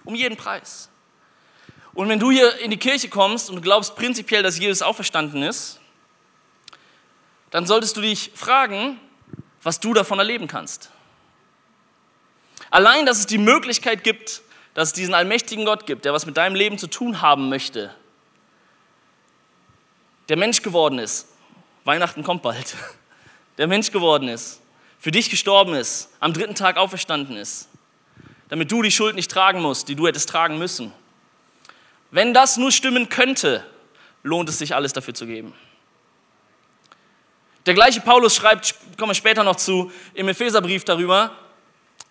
Um 0.05 0.15
jeden 0.15 0.37
Preis. 0.37 0.89
Und 1.95 2.09
wenn 2.09 2.19
du 2.19 2.31
hier 2.31 2.59
in 2.59 2.71
die 2.71 2.79
Kirche 2.79 3.09
kommst 3.09 3.51
und 3.51 3.57
du 3.57 3.63
glaubst 3.63 3.97
prinzipiell, 3.97 4.43
dass 4.43 4.59
Jesus 4.59 4.83
auferstanden 4.83 5.43
ist, 5.43 5.81
dann 7.51 7.67
solltest 7.67 7.97
du 7.97 8.01
dich 8.01 8.31
fragen, 8.35 8.99
was 9.63 9.79
du 9.79 9.93
davon 9.93 10.19
erleben 10.19 10.47
kannst. 10.47 10.91
Allein, 12.71 13.05
dass 13.05 13.19
es 13.19 13.27
die 13.27 13.39
Möglichkeit 13.39 14.03
gibt, 14.05 14.43
dass 14.73 14.89
es 14.89 14.95
diesen 14.95 15.13
allmächtigen 15.13 15.67
Gott 15.67 15.87
gibt, 15.87 16.07
der 16.07 16.15
was 16.15 16.25
mit 16.25 16.39
deinem 16.39 16.55
Leben 16.55 16.79
zu 16.79 16.87
tun 16.87 17.21
haben 17.21 17.51
möchte, 17.51 17.95
der 20.31 20.39
Mensch 20.39 20.63
geworden 20.63 20.99
ist, 20.99 21.29
Weihnachten 21.85 22.23
kommt 22.23 22.43
bald, 22.43 22.75
der 23.59 23.67
Mensch 23.67 23.91
geworden 23.91 24.29
ist, 24.29 24.63
für 24.99 25.11
dich 25.11 25.29
gestorben 25.29 25.75
ist, 25.75 26.09
am 26.21 26.33
dritten 26.33 26.55
Tag 26.55 26.79
auferstanden 26.79 27.37
ist, 27.37 27.69
damit 28.49 28.73
du 28.73 28.83
die 28.83 28.91
Schuld 28.91 29.15
nicht 29.15 29.31
tragen 29.31 29.61
musst, 29.61 29.89
die 29.89 29.95
du 29.95 30.07
hättest 30.07 30.31
tragen 30.31 30.59
müssen. 30.59 30.93
Wenn 32.13 32.35
das 32.35 32.59
nur 32.59 32.71
stimmen 32.71 33.09
könnte, 33.09 33.65
lohnt 34.23 34.49
es 34.49 34.59
sich 34.59 34.75
alles 34.75 34.93
dafür 34.93 35.15
zu 35.15 35.27
geben. 35.27 35.55
Der 37.65 37.75
gleiche 37.75 38.01
Paulus 38.01 38.37
schreibt, 38.37 38.75
kommen 38.99 39.11
wir 39.11 39.15
später 39.15 39.43
noch 39.43 39.57
zu, 39.57 39.91
im 40.13 40.29
Epheserbrief 40.29 40.85
darüber, 40.85 41.33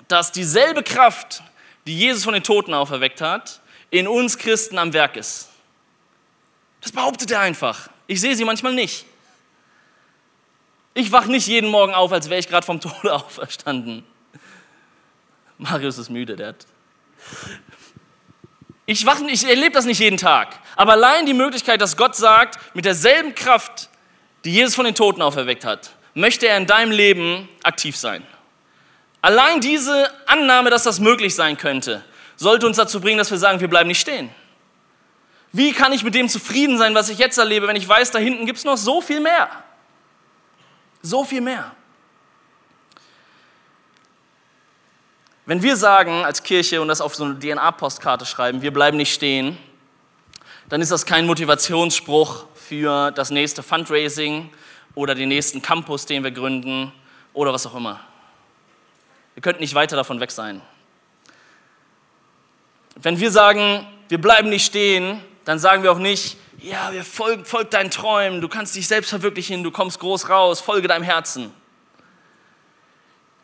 dass 0.08 0.32
dieselbe 0.32 0.82
Kraft, 0.82 1.44
die 1.86 1.98
Jesus 1.98 2.24
von 2.24 2.34
den 2.34 2.44
Toten 2.44 2.74
auferweckt 2.74 3.22
hat, 3.22 3.62
in 3.92 4.08
uns 4.08 4.38
Christen 4.38 4.80
am 4.80 4.92
Werk 4.92 5.18
ist. 5.18 5.50
Das 6.82 6.92
behauptet 6.92 7.30
er 7.30 7.42
einfach. 7.42 7.90
Ich 8.08 8.22
sehe 8.22 8.36
sie 8.36 8.44
manchmal 8.44 8.74
nicht. 8.74 9.06
Ich 10.96 11.12
wache 11.12 11.30
nicht 11.30 11.46
jeden 11.46 11.70
Morgen 11.70 11.94
auf, 11.94 12.12
als 12.12 12.30
wäre 12.30 12.40
ich 12.40 12.48
gerade 12.48 12.66
vom 12.66 12.82
Tode 12.82 13.14
auferstanden. 13.14 14.04
Marius 15.60 16.00
ist 16.00 16.10
müde, 16.10 16.36
der 16.36 16.48
hat. 16.50 16.66
Ich, 18.92 19.06
ich 19.28 19.48
erlebe 19.48 19.72
das 19.72 19.86
nicht 19.86 20.00
jeden 20.00 20.18
Tag. 20.18 20.60
Aber 20.76 20.92
allein 20.94 21.26
die 21.26 21.34
Möglichkeit, 21.34 21.80
dass 21.80 21.96
Gott 21.96 22.14
sagt, 22.16 22.60
mit 22.76 22.84
derselben 22.84 23.34
Kraft, 23.34 23.90
die 24.44 24.52
Jesus 24.52 24.76
von 24.76 24.84
den 24.84 24.96
Toten 24.96 25.22
auferweckt 25.22 25.64
hat, 25.64 25.92
möchte 26.14 26.48
er 26.48 26.58
in 26.58 26.68
deinem 26.68 26.92
Leben 26.92 27.48
aktiv 27.64 27.96
sein. 27.96 28.22
Allein 29.22 29.62
diese 29.62 30.12
Annahme, 30.26 30.70
dass 30.70 30.84
das 30.84 31.00
möglich 31.00 31.36
sein 31.36 31.58
könnte, 31.58 32.04
sollte 32.36 32.68
uns 32.68 32.76
dazu 32.76 33.00
bringen, 33.00 33.18
dass 33.18 33.32
wir 33.32 33.38
sagen, 33.38 33.62
wir 33.62 33.70
bleiben 33.70 33.88
nicht 33.88 34.02
stehen. 34.02 34.30
Wie 35.54 35.72
kann 35.72 35.94
ich 35.94 36.04
mit 36.04 36.14
dem 36.14 36.28
zufrieden 36.28 36.78
sein, 36.78 36.94
was 36.94 37.08
ich 37.08 37.18
jetzt 37.18 37.38
erlebe, 37.38 37.68
wenn 37.68 37.78
ich 37.78 37.88
weiß, 37.88 38.12
da 38.12 38.20
hinten 38.20 38.46
gibt 38.46 38.58
es 38.58 38.66
noch 38.66 38.78
so 38.78 39.00
viel 39.00 39.22
mehr? 39.22 39.50
So 41.02 41.24
viel 41.24 41.42
mehr. 41.42 41.72
Wenn 45.52 45.62
wir 45.62 45.76
sagen 45.76 46.24
als 46.24 46.44
Kirche 46.44 46.82
und 46.82 46.88
das 46.88 47.02
auf 47.02 47.14
so 47.14 47.26
eine 47.26 47.38
DNA-Postkarte 47.38 48.26
schreiben, 48.26 48.62
wir 48.62 48.72
bleiben 48.72 48.96
nicht 48.96 49.14
stehen, 49.14 49.58
dann 50.70 50.80
ist 50.80 50.94
das 50.94 51.06
kein 51.06 51.26
Motivationsspruch 51.26 52.46
für 52.56 53.12
das 53.12 53.32
nächste 53.32 53.62
Fundraising 53.62 54.50
oder 54.96 55.14
den 55.14 55.28
nächsten 55.28 55.62
Campus, 55.62 56.06
den 56.06 56.24
wir 56.24 56.32
gründen 56.32 56.94
oder 57.34 57.52
was 57.52 57.68
auch 57.68 57.76
immer. 57.76 58.00
Wir 59.34 59.42
könnten 59.42 59.60
nicht 59.60 59.76
weiter 59.76 59.98
davon 59.98 60.22
weg 60.22 60.32
sein. 60.32 60.62
Wenn 62.96 63.20
wir 63.20 63.30
sagen, 63.30 63.86
wir 64.08 64.22
bleiben 64.22 64.48
nicht 64.48 64.66
stehen, 64.66 65.22
dann 65.44 65.60
sagen 65.60 65.84
wir 65.84 65.92
auch 65.92 66.00
nicht, 66.00 66.38
ja, 66.60 66.94
wir 66.94 67.04
folgen, 67.04 67.44
folg 67.44 67.72
deinen 67.72 67.92
Träumen, 67.92 68.40
du 68.40 68.48
kannst 68.48 68.74
dich 68.78 68.88
selbst 68.88 69.10
verwirklichen, 69.10 69.66
du 69.66 69.72
kommst 69.72 70.00
groß 70.00 70.30
raus, 70.30 70.62
folge 70.62 70.88
deinem 70.88 71.04
Herzen. 71.04 71.52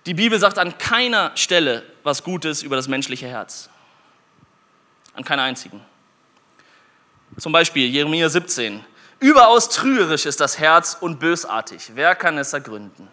Die 0.05 0.13
Bibel 0.13 0.39
sagt 0.39 0.57
an 0.57 0.77
keiner 0.77 1.33
Stelle 1.35 1.83
was 2.07 2.23
Gutes 2.23 2.63
über 2.63 2.75
das 2.75 2.87
menschliche 2.87 3.27
Herz. 3.27 3.69
An 5.13 5.23
keiner 5.23 5.43
einzigen. 5.43 5.81
Zum 7.37 7.51
Beispiel 7.51 7.87
Jeremia 7.87 8.29
17. 8.29 8.83
Überaus 9.19 9.69
trügerisch 9.69 10.25
ist 10.25 10.39
das 10.39 10.57
Herz 10.57 10.97
und 10.99 11.19
bösartig. 11.19 11.91
Wer 11.95 12.15
kann 12.15 12.37
es 12.37 12.53
ergründen? 12.53 13.09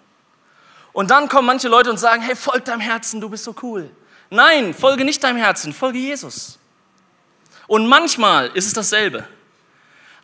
Und 0.92 1.10
dann 1.10 1.28
kommen 1.28 1.46
manche 1.46 1.68
Leute 1.68 1.90
und 1.90 1.98
sagen, 1.98 2.22
hey, 2.22 2.36
folg 2.36 2.64
deinem 2.64 2.80
Herzen, 2.80 3.20
du 3.20 3.28
bist 3.28 3.44
so 3.44 3.54
cool. 3.62 3.90
Nein, 4.30 4.72
folge 4.74 5.04
nicht 5.04 5.22
deinem 5.24 5.38
Herzen, 5.38 5.72
folge 5.72 5.98
Jesus. 5.98 6.58
Und 7.66 7.86
manchmal 7.88 8.48
ist 8.54 8.66
es 8.66 8.74
dasselbe. 8.74 9.26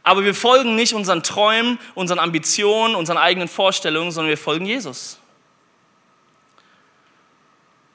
Aber 0.03 0.25
wir 0.25 0.35
folgen 0.35 0.77
nicht 0.77 0.95
unseren 0.95 1.23
Träumen, 1.23 1.79
unseren 1.95 2.21
Ambitionen, 2.21 2.95
unseren 2.95 3.19
eigenen 3.19 3.49
Vorstellungen, 3.49 4.13
sondern 4.13 4.31
wir 4.31 4.39
folgen 4.39 4.65
Jesus. 4.65 5.19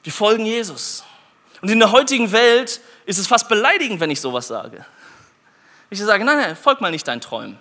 Wir 0.06 0.12
folgen 0.12 0.46
Jesus. 0.46 1.02
Und 1.62 1.68
in 1.68 1.80
der 1.80 1.90
heutigen 1.90 2.30
Welt 2.30 2.80
ist 3.06 3.18
es 3.18 3.26
fast 3.26 3.48
beleidigend, 3.48 3.98
wenn 3.98 4.08
ich 4.08 4.20
sowas 4.20 4.46
sage. 4.46 4.86
Ich 5.90 5.98
sage, 5.98 6.24
nein, 6.24 6.38
nein, 6.38 6.54
folg 6.54 6.80
mal 6.80 6.92
nicht 6.92 7.08
deinen 7.08 7.20
Träumen. 7.20 7.58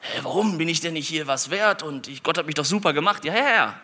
Hey, 0.00 0.18
warum 0.24 0.58
bin 0.58 0.68
ich 0.68 0.80
denn 0.80 0.94
nicht 0.94 1.06
hier 1.06 1.28
was 1.28 1.50
wert? 1.50 1.84
Und 1.84 2.08
ich, 2.08 2.24
Gott 2.24 2.38
hat 2.38 2.46
mich 2.46 2.56
doch 2.56 2.64
super 2.64 2.92
gemacht. 2.92 3.24
Ja, 3.24 3.36
ja, 3.36 3.50
ja. 3.50 3.80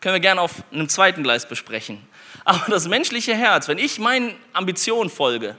Können 0.00 0.14
wir 0.14 0.20
gerne 0.20 0.40
auf 0.40 0.64
einem 0.72 0.88
zweiten 0.88 1.22
Gleis 1.22 1.46
besprechen. 1.46 2.04
Aber 2.44 2.64
das 2.66 2.88
menschliche 2.88 3.36
Herz, 3.36 3.68
wenn 3.68 3.78
ich 3.78 4.00
meinen 4.00 4.34
Ambitionen 4.52 5.10
folge, 5.10 5.56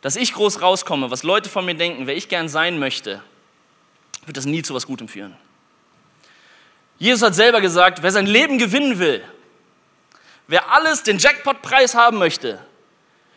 dass 0.00 0.14
ich 0.14 0.32
groß 0.32 0.62
rauskomme, 0.62 1.10
was 1.10 1.24
Leute 1.24 1.50
von 1.50 1.64
mir 1.64 1.74
denken, 1.74 2.06
wer 2.06 2.16
ich 2.16 2.28
gern 2.28 2.48
sein 2.48 2.78
möchte, 2.78 3.20
wird 4.26 4.36
das 4.36 4.44
nie 4.46 4.62
zu 4.62 4.74
was 4.74 4.86
Gutem 4.86 5.08
führen. 5.08 5.36
Jesus 6.98 7.22
hat 7.22 7.34
selber 7.34 7.60
gesagt, 7.60 8.02
wer 8.02 8.10
sein 8.10 8.26
Leben 8.26 8.58
gewinnen 8.58 8.98
will, 8.98 9.22
wer 10.46 10.72
alles 10.72 11.02
den 11.02 11.18
Jackpot-Preis 11.18 11.94
haben 11.94 12.18
möchte, 12.18 12.60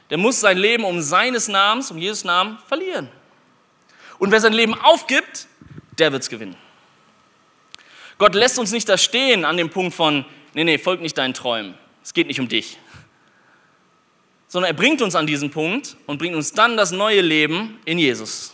der 0.09 0.17
muss 0.17 0.39
sein 0.39 0.57
Leben 0.57 0.85
um 0.85 1.01
seines 1.01 1.47
Namens, 1.47 1.91
um 1.91 1.97
Jesus 1.97 2.23
Namen 2.23 2.57
verlieren. 2.67 3.09
Und 4.17 4.31
wer 4.31 4.41
sein 4.41 4.53
Leben 4.53 4.73
aufgibt, 4.73 5.47
der 5.97 6.11
wird 6.11 6.23
es 6.23 6.29
gewinnen. 6.29 6.55
Gott 8.17 8.35
lässt 8.35 8.59
uns 8.59 8.71
nicht 8.71 8.89
da 8.89 8.97
stehen 8.97 9.45
an 9.45 9.57
dem 9.57 9.69
Punkt 9.69 9.93
von, 9.93 10.25
nee, 10.53 10.63
nee, 10.63 10.77
folg 10.77 11.01
nicht 11.01 11.17
deinen 11.17 11.33
Träumen. 11.33 11.75
Es 12.03 12.13
geht 12.13 12.27
nicht 12.27 12.39
um 12.39 12.49
dich. 12.49 12.77
Sondern 14.47 14.71
er 14.71 14.75
bringt 14.75 15.01
uns 15.01 15.15
an 15.15 15.27
diesen 15.27 15.51
Punkt 15.51 15.95
und 16.05 16.17
bringt 16.17 16.35
uns 16.35 16.53
dann 16.53 16.75
das 16.75 16.91
neue 16.91 17.21
Leben 17.21 17.79
in 17.85 17.97
Jesus. 17.97 18.53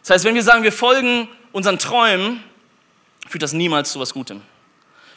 Das 0.00 0.10
heißt, 0.10 0.24
wenn 0.24 0.34
wir 0.34 0.42
sagen, 0.42 0.62
wir 0.62 0.72
folgen 0.72 1.28
unseren 1.52 1.78
Träumen, 1.78 2.42
führt 3.30 3.44
das 3.44 3.52
niemals 3.52 3.92
zu 3.92 4.00
was 4.00 4.12
Gutem. 4.12 4.42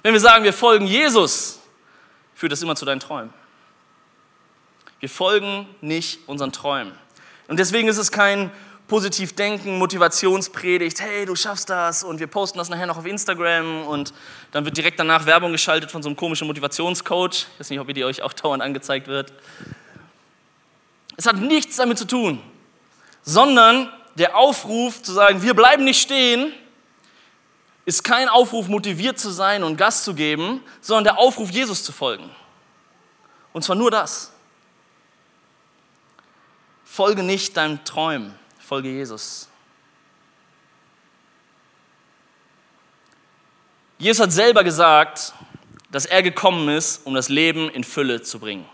Wenn 0.03 0.13
wir 0.13 0.19
sagen, 0.19 0.43
wir 0.43 0.53
folgen 0.53 0.85
Jesus, 0.85 1.59
führt 2.35 2.51
das 2.51 2.61
immer 2.61 2.75
zu 2.75 2.85
deinen 2.85 2.99
Träumen. 2.99 3.33
Wir 4.99 5.09
folgen 5.09 5.67
nicht 5.81 6.19
unseren 6.27 6.51
Träumen. 6.51 6.93
Und 7.47 7.57
deswegen 7.57 7.87
ist 7.87 7.97
es 7.97 8.11
kein 8.11 8.51
positiv 8.87 9.33
denken, 9.33 9.79
Motivationspredigt, 9.79 11.01
hey, 11.01 11.25
du 11.25 11.35
schaffst 11.35 11.71
das 11.71 12.03
und 12.03 12.19
wir 12.19 12.27
posten 12.27 12.59
das 12.59 12.69
nachher 12.69 12.85
noch 12.85 12.97
auf 12.97 13.07
Instagram 13.07 13.87
und 13.87 14.13
dann 14.51 14.63
wird 14.63 14.77
direkt 14.77 14.99
danach 14.99 15.25
Werbung 15.25 15.51
geschaltet 15.51 15.89
von 15.89 16.03
so 16.03 16.09
einem 16.09 16.15
komischen 16.15 16.45
Motivationscoach. 16.45 17.47
Ich 17.53 17.59
weiß 17.59 17.69
nicht, 17.71 17.79
ob 17.79 17.87
ihr 17.87 17.95
die 17.95 18.05
euch 18.05 18.21
auch 18.21 18.33
dauernd 18.33 18.61
angezeigt 18.61 19.07
wird. 19.07 19.33
Es 21.17 21.25
hat 21.25 21.37
nichts 21.37 21.77
damit 21.77 21.97
zu 21.97 22.05
tun, 22.05 22.39
sondern 23.23 23.89
der 24.15 24.37
Aufruf 24.37 25.01
zu 25.01 25.13
sagen, 25.13 25.41
wir 25.41 25.55
bleiben 25.55 25.83
nicht 25.83 25.99
stehen, 25.99 26.53
ist 27.85 28.03
kein 28.03 28.29
Aufruf, 28.29 28.67
motiviert 28.67 29.19
zu 29.19 29.29
sein 29.29 29.63
und 29.63 29.77
Gas 29.77 30.03
zu 30.03 30.13
geben, 30.13 30.61
sondern 30.81 31.03
der 31.03 31.19
Aufruf, 31.19 31.51
Jesus 31.51 31.83
zu 31.83 31.91
folgen. 31.91 32.29
Und 33.51 33.63
zwar 33.63 33.75
nur 33.75 33.91
das. 33.91 34.31
Folge 36.85 37.23
nicht 37.23 37.57
deinem 37.57 37.83
Träumen, 37.83 38.33
folge 38.59 38.89
Jesus. 38.89 39.47
Jesus 43.97 44.21
hat 44.21 44.31
selber 44.31 44.63
gesagt, 44.63 45.33
dass 45.91 46.05
er 46.05 46.23
gekommen 46.23 46.69
ist, 46.69 47.05
um 47.05 47.13
das 47.13 47.29
Leben 47.29 47.69
in 47.69 47.83
Fülle 47.83 48.21
zu 48.21 48.39
bringen. 48.39 48.65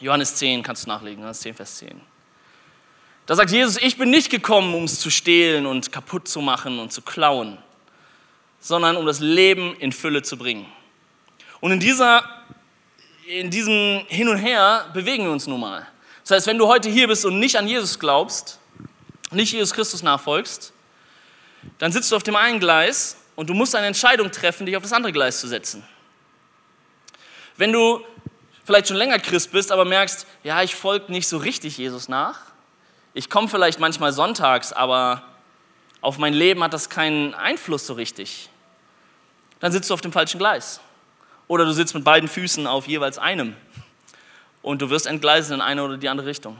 Johannes 0.00 0.36
10 0.36 0.62
kannst 0.62 0.84
du 0.84 0.88
nachlegen, 0.88 1.20
Johannes 1.20 1.40
10, 1.40 1.54
Vers 1.54 1.78
10. 1.78 2.00
Da 3.26 3.36
sagt 3.36 3.50
Jesus, 3.50 3.76
ich 3.76 3.96
bin 3.96 4.10
nicht 4.10 4.30
gekommen, 4.30 4.74
um 4.74 4.84
es 4.84 4.98
zu 4.98 5.10
stehlen 5.10 5.66
und 5.66 5.92
kaputt 5.92 6.26
zu 6.26 6.40
machen 6.40 6.78
und 6.78 6.92
zu 6.92 7.02
klauen, 7.02 7.58
sondern 8.60 8.96
um 8.96 9.06
das 9.06 9.20
Leben 9.20 9.74
in 9.76 9.90
Fülle 9.90 10.22
zu 10.22 10.36
bringen. 10.36 10.66
Und 11.60 11.72
in, 11.72 11.80
dieser, 11.80 12.22
in 13.26 13.50
diesem 13.50 14.04
Hin 14.08 14.28
und 14.28 14.36
Her 14.36 14.86
bewegen 14.92 15.24
wir 15.24 15.32
uns 15.32 15.46
nun 15.46 15.60
mal. 15.60 15.86
Das 16.22 16.36
heißt, 16.36 16.46
wenn 16.46 16.58
du 16.58 16.68
heute 16.68 16.88
hier 16.88 17.08
bist 17.08 17.24
und 17.24 17.40
nicht 17.40 17.56
an 17.56 17.66
Jesus 17.66 17.98
glaubst, 17.98 18.58
nicht 19.30 19.52
Jesus 19.52 19.72
Christus 19.72 20.02
nachfolgst, 20.02 20.72
dann 21.78 21.90
sitzt 21.90 22.12
du 22.12 22.16
auf 22.16 22.22
dem 22.22 22.36
einen 22.36 22.60
Gleis 22.60 23.16
und 23.36 23.48
du 23.48 23.54
musst 23.54 23.74
eine 23.74 23.86
Entscheidung 23.86 24.30
treffen, 24.30 24.66
dich 24.66 24.76
auf 24.76 24.82
das 24.82 24.92
andere 24.92 25.12
Gleis 25.12 25.40
zu 25.40 25.48
setzen. 25.48 25.82
Wenn 27.56 27.72
du 27.72 28.04
vielleicht 28.64 28.88
schon 28.88 28.96
länger 28.96 29.18
Christ 29.18 29.52
bist, 29.52 29.72
aber 29.72 29.84
merkst, 29.84 30.26
ja, 30.44 30.62
ich 30.62 30.74
folge 30.74 31.10
nicht 31.10 31.26
so 31.26 31.38
richtig 31.38 31.78
Jesus 31.78 32.08
nach, 32.08 32.38
ich 33.14 33.28
komme 33.28 33.48
vielleicht 33.48 33.80
manchmal 33.80 34.12
sonntags, 34.12 34.72
aber 34.72 35.24
auf 36.00 36.18
mein 36.18 36.32
Leben 36.32 36.62
hat 36.62 36.72
das 36.72 36.88
keinen 36.88 37.34
Einfluss 37.34 37.86
so 37.86 37.94
richtig. 37.94 38.49
Dann 39.60 39.72
sitzt 39.72 39.90
du 39.90 39.94
auf 39.94 40.00
dem 40.00 40.12
falschen 40.12 40.38
Gleis. 40.38 40.80
Oder 41.48 41.64
du 41.64 41.72
sitzt 41.72 41.94
mit 41.94 42.04
beiden 42.04 42.28
Füßen 42.28 42.66
auf 42.66 42.86
jeweils 42.86 43.18
einem 43.18 43.56
und 44.62 44.82
du 44.82 44.90
wirst 44.90 45.06
entgleisen 45.06 45.54
in 45.54 45.60
eine 45.60 45.82
oder 45.82 45.96
die 45.96 46.08
andere 46.08 46.26
Richtung. 46.26 46.56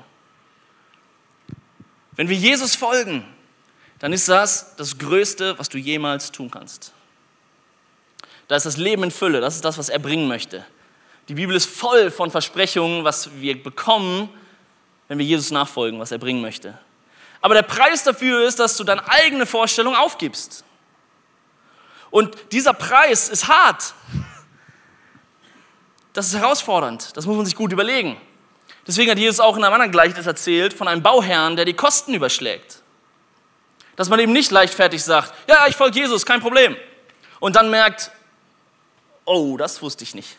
Wenn 2.12 2.28
wir 2.28 2.36
Jesus 2.36 2.76
folgen, 2.76 3.24
dann 3.98 4.12
ist 4.12 4.28
das 4.28 4.74
das 4.76 4.98
Größte, 4.98 5.58
was 5.58 5.68
du 5.68 5.78
jemals 5.78 6.32
tun 6.32 6.50
kannst. 6.50 6.92
Da 8.48 8.56
ist 8.56 8.66
das 8.66 8.76
Leben 8.76 9.04
in 9.04 9.10
Fülle, 9.10 9.40
das 9.40 9.54
ist 9.54 9.64
das, 9.64 9.78
was 9.78 9.88
er 9.88 10.00
bringen 10.00 10.26
möchte. 10.26 10.64
Die 11.28 11.34
Bibel 11.34 11.54
ist 11.54 11.70
voll 11.70 12.10
von 12.10 12.30
Versprechungen, 12.30 13.04
was 13.04 13.30
wir 13.36 13.62
bekommen, 13.62 14.28
wenn 15.06 15.18
wir 15.18 15.24
Jesus 15.24 15.52
nachfolgen, 15.52 16.00
was 16.00 16.10
er 16.10 16.18
bringen 16.18 16.40
möchte. 16.40 16.76
Aber 17.40 17.54
der 17.54 17.62
Preis 17.62 18.02
dafür 18.02 18.46
ist, 18.46 18.58
dass 18.58 18.76
du 18.76 18.84
deine 18.84 19.08
eigene 19.08 19.46
Vorstellung 19.46 19.94
aufgibst. 19.94 20.64
Und 22.10 22.36
dieser 22.52 22.72
Preis 22.72 23.28
ist 23.28 23.48
hart. 23.48 23.94
Das 26.12 26.26
ist 26.26 26.36
herausfordernd. 26.36 27.16
Das 27.16 27.26
muss 27.26 27.36
man 27.36 27.46
sich 27.46 27.54
gut 27.54 27.72
überlegen. 27.72 28.20
Deswegen 28.86 29.10
hat 29.10 29.18
Jesus 29.18 29.40
auch 29.40 29.56
in 29.56 29.62
einem 29.62 29.72
anderen 29.72 29.92
Gleichnis 29.92 30.26
erzählt 30.26 30.72
von 30.72 30.88
einem 30.88 31.02
Bauherrn, 31.02 31.56
der 31.56 31.64
die 31.64 31.74
Kosten 31.74 32.14
überschlägt. 32.14 32.82
Dass 33.96 34.08
man 34.08 34.18
eben 34.18 34.32
nicht 34.32 34.50
leichtfertig 34.50 35.04
sagt, 35.04 35.32
ja, 35.48 35.66
ich 35.68 35.76
folge 35.76 36.00
Jesus, 36.00 36.26
kein 36.26 36.40
Problem. 36.40 36.76
Und 37.38 37.56
dann 37.56 37.70
merkt, 37.70 38.10
oh, 39.24 39.56
das 39.56 39.80
wusste 39.82 40.04
ich 40.04 40.14
nicht. 40.14 40.36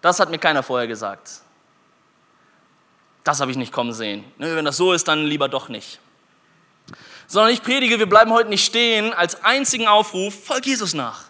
Das 0.00 0.18
hat 0.18 0.30
mir 0.30 0.38
keiner 0.38 0.62
vorher 0.62 0.86
gesagt. 0.86 1.42
Das 3.24 3.40
habe 3.40 3.50
ich 3.50 3.56
nicht 3.56 3.72
kommen 3.72 3.92
sehen. 3.92 4.24
Wenn 4.38 4.64
das 4.64 4.76
so 4.76 4.92
ist, 4.92 5.06
dann 5.06 5.24
lieber 5.24 5.48
doch 5.48 5.68
nicht. 5.68 6.00
Sondern 7.32 7.50
ich 7.50 7.62
predige, 7.62 7.98
wir 7.98 8.10
bleiben 8.10 8.30
heute 8.30 8.50
nicht 8.50 8.62
stehen 8.62 9.14
als 9.14 9.42
einzigen 9.42 9.86
Aufruf, 9.88 10.44
folg 10.44 10.66
Jesus 10.66 10.92
nach. 10.92 11.24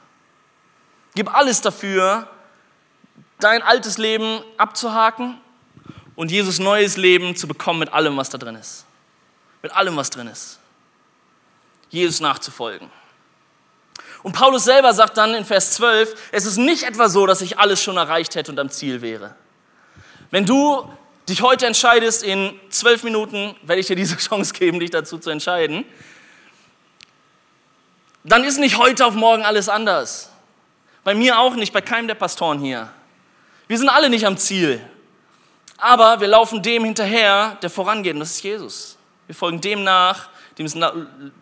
Gib 1.14 1.32
alles 1.32 1.60
dafür, 1.60 2.26
dein 3.38 3.62
altes 3.62 3.98
Leben 3.98 4.42
abzuhaken 4.56 5.40
und 6.16 6.32
Jesus 6.32 6.58
neues 6.58 6.96
Leben 6.96 7.36
zu 7.36 7.46
bekommen 7.46 7.78
mit 7.78 7.92
allem, 7.92 8.16
was 8.16 8.30
da 8.30 8.36
drin 8.36 8.56
ist. 8.56 8.84
Mit 9.62 9.76
allem, 9.76 9.94
was 9.94 10.10
drin 10.10 10.26
ist. 10.26 10.58
Jesus 11.88 12.18
nachzufolgen. 12.18 12.90
Und 14.24 14.32
Paulus 14.32 14.64
selber 14.64 14.92
sagt 14.94 15.16
dann 15.18 15.36
in 15.36 15.44
Vers 15.44 15.74
12, 15.74 16.30
es 16.32 16.46
ist 16.46 16.56
nicht 16.56 16.82
etwa 16.82 17.08
so, 17.08 17.26
dass 17.26 17.42
ich 17.42 17.60
alles 17.60 17.80
schon 17.80 17.96
erreicht 17.96 18.34
hätte 18.34 18.50
und 18.50 18.58
am 18.58 18.70
Ziel 18.70 19.02
wäre. 19.02 19.36
Wenn 20.32 20.46
du 20.46 20.92
dich 21.28 21.42
heute 21.42 21.66
entscheidest, 21.66 22.22
in 22.22 22.58
zwölf 22.70 23.02
Minuten 23.02 23.54
werde 23.62 23.80
ich 23.80 23.86
dir 23.86 23.96
diese 23.96 24.16
Chance 24.18 24.52
geben, 24.54 24.80
dich 24.80 24.90
dazu 24.90 25.18
zu 25.18 25.30
entscheiden, 25.30 25.84
dann 28.24 28.44
ist 28.44 28.58
nicht 28.58 28.78
heute 28.78 29.04
auf 29.06 29.14
morgen 29.14 29.42
alles 29.42 29.68
anders. 29.68 30.30
Bei 31.04 31.14
mir 31.14 31.40
auch 31.40 31.54
nicht, 31.54 31.72
bei 31.72 31.80
keinem 31.80 32.06
der 32.06 32.14
Pastoren 32.14 32.60
hier. 32.60 32.88
Wir 33.66 33.78
sind 33.78 33.88
alle 33.88 34.08
nicht 34.08 34.26
am 34.26 34.36
Ziel. 34.36 34.80
Aber 35.76 36.20
wir 36.20 36.28
laufen 36.28 36.62
dem 36.62 36.84
hinterher, 36.84 37.58
der 37.60 37.68
vorangeht, 37.68 38.14
und 38.14 38.20
das 38.20 38.32
ist 38.32 38.42
Jesus. 38.44 38.96
Wir 39.26 39.34
folgen 39.34 39.60
dem 39.60 39.82
nach, 39.82 40.28
dem 40.56 40.66
es, 40.66 40.76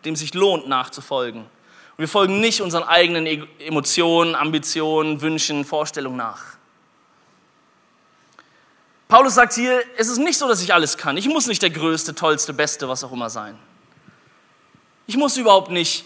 dem 0.03 0.15
sich 0.15 0.33
lohnt 0.33 0.67
nachzufolgen. 0.67 1.41
Und 1.41 1.97
wir 1.97 2.07
folgen 2.07 2.39
nicht 2.39 2.61
unseren 2.61 2.83
eigenen 2.83 3.27
e-, 3.27 3.43
Emotionen, 3.59 4.33
Ambitionen, 4.33 5.21
Wünschen, 5.21 5.63
Vorstellungen 5.63 6.17
nach. 6.17 6.41
Paulus 9.11 9.35
sagt 9.35 9.55
hier, 9.55 9.83
es 9.97 10.07
ist 10.07 10.19
nicht 10.19 10.37
so, 10.37 10.47
dass 10.47 10.63
ich 10.63 10.73
alles 10.73 10.95
kann. 10.95 11.17
Ich 11.17 11.27
muss 11.27 11.45
nicht 11.45 11.61
der 11.61 11.69
Größte, 11.69 12.15
Tollste, 12.15 12.53
Beste, 12.53 12.87
was 12.87 13.03
auch 13.03 13.11
immer 13.11 13.29
sein. 13.29 13.59
Ich 15.05 15.17
muss 15.17 15.35
überhaupt 15.35 15.69
nicht 15.69 16.05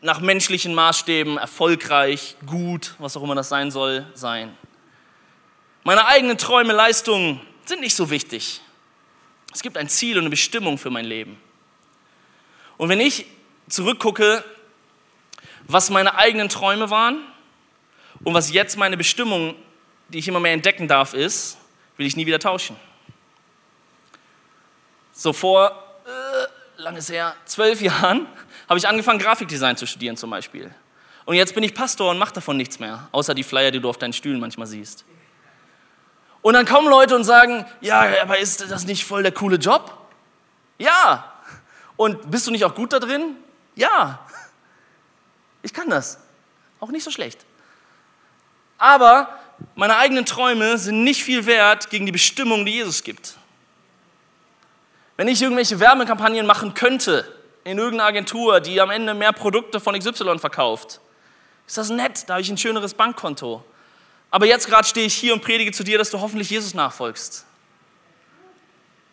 nach 0.00 0.18
menschlichen 0.18 0.74
Maßstäben 0.74 1.38
erfolgreich, 1.38 2.34
gut, 2.46 2.96
was 2.98 3.16
auch 3.16 3.22
immer 3.22 3.36
das 3.36 3.48
sein 3.48 3.70
soll, 3.70 4.04
sein. 4.14 4.58
Meine 5.84 6.04
eigenen 6.08 6.36
Träume, 6.36 6.72
Leistungen 6.72 7.40
sind 7.64 7.80
nicht 7.80 7.94
so 7.94 8.10
wichtig. 8.10 8.60
Es 9.54 9.62
gibt 9.62 9.76
ein 9.76 9.88
Ziel 9.88 10.16
und 10.16 10.24
eine 10.24 10.30
Bestimmung 10.30 10.78
für 10.78 10.90
mein 10.90 11.04
Leben. 11.04 11.38
Und 12.76 12.88
wenn 12.88 12.98
ich 12.98 13.24
zurückgucke, 13.68 14.42
was 15.68 15.90
meine 15.90 16.16
eigenen 16.16 16.48
Träume 16.48 16.90
waren 16.90 17.20
und 18.24 18.34
was 18.34 18.52
jetzt 18.52 18.76
meine 18.76 18.96
Bestimmung 18.96 19.54
die 20.12 20.18
ich 20.18 20.28
immer 20.28 20.40
mehr 20.40 20.52
entdecken 20.52 20.88
darf, 20.88 21.14
ist, 21.14 21.58
will 21.96 22.06
ich 22.06 22.16
nie 22.16 22.26
wieder 22.26 22.38
tauschen. 22.38 22.76
So 25.12 25.32
vor, 25.32 25.72
äh, 26.06 26.80
langes 26.80 27.08
her, 27.08 27.34
zwölf 27.44 27.80
Jahren 27.80 28.26
habe 28.68 28.78
ich 28.78 28.86
angefangen, 28.86 29.18
Grafikdesign 29.18 29.76
zu 29.76 29.86
studieren 29.86 30.16
zum 30.16 30.30
Beispiel. 30.30 30.74
Und 31.24 31.36
jetzt 31.36 31.54
bin 31.54 31.62
ich 31.62 31.74
Pastor 31.74 32.10
und 32.10 32.18
mache 32.18 32.34
davon 32.34 32.56
nichts 32.56 32.78
mehr, 32.78 33.08
außer 33.12 33.34
die 33.34 33.44
Flyer, 33.44 33.70
die 33.70 33.80
du 33.80 33.88
auf 33.88 33.98
deinen 33.98 34.12
Stühlen 34.12 34.40
manchmal 34.40 34.66
siehst. 34.66 35.04
Und 36.42 36.54
dann 36.54 36.66
kommen 36.66 36.88
Leute 36.88 37.14
und 37.14 37.24
sagen, 37.24 37.64
ja, 37.80 38.04
aber 38.20 38.38
ist 38.38 38.68
das 38.68 38.84
nicht 38.84 39.04
voll 39.04 39.22
der 39.22 39.32
coole 39.32 39.56
Job? 39.56 39.96
Ja. 40.78 41.32
Und 41.96 42.30
bist 42.30 42.48
du 42.48 42.50
nicht 42.50 42.64
auch 42.64 42.74
gut 42.74 42.92
da 42.92 42.98
drin? 42.98 43.36
Ja. 43.76 44.26
Ich 45.62 45.72
kann 45.72 45.88
das. 45.88 46.18
Auch 46.80 46.90
nicht 46.90 47.04
so 47.04 47.12
schlecht. 47.12 47.46
Aber 48.76 49.38
meine 49.74 49.96
eigenen 49.96 50.26
Träume 50.26 50.78
sind 50.78 51.04
nicht 51.04 51.24
viel 51.24 51.46
wert 51.46 51.90
gegen 51.90 52.06
die 52.06 52.12
Bestimmung, 52.12 52.64
die 52.64 52.72
Jesus 52.72 53.02
gibt. 53.02 53.36
Wenn 55.16 55.28
ich 55.28 55.42
irgendwelche 55.42 55.78
Werbekampagnen 55.78 56.46
machen 56.46 56.74
könnte 56.74 57.30
in 57.64 57.78
irgendeiner 57.78 58.08
Agentur, 58.08 58.60
die 58.60 58.80
am 58.80 58.90
Ende 58.90 59.14
mehr 59.14 59.32
Produkte 59.32 59.80
von 59.80 59.98
XY 59.98 60.38
verkauft, 60.38 61.00
ist 61.66 61.78
das 61.78 61.90
nett, 61.90 62.28
da 62.28 62.34
habe 62.34 62.42
ich 62.42 62.50
ein 62.50 62.58
schöneres 62.58 62.94
Bankkonto. 62.94 63.64
Aber 64.30 64.46
jetzt 64.46 64.66
gerade 64.66 64.86
stehe 64.86 65.06
ich 65.06 65.14
hier 65.14 65.34
und 65.34 65.42
predige 65.42 65.72
zu 65.72 65.84
dir, 65.84 65.98
dass 65.98 66.10
du 66.10 66.20
hoffentlich 66.20 66.50
Jesus 66.50 66.74
nachfolgst. 66.74 67.44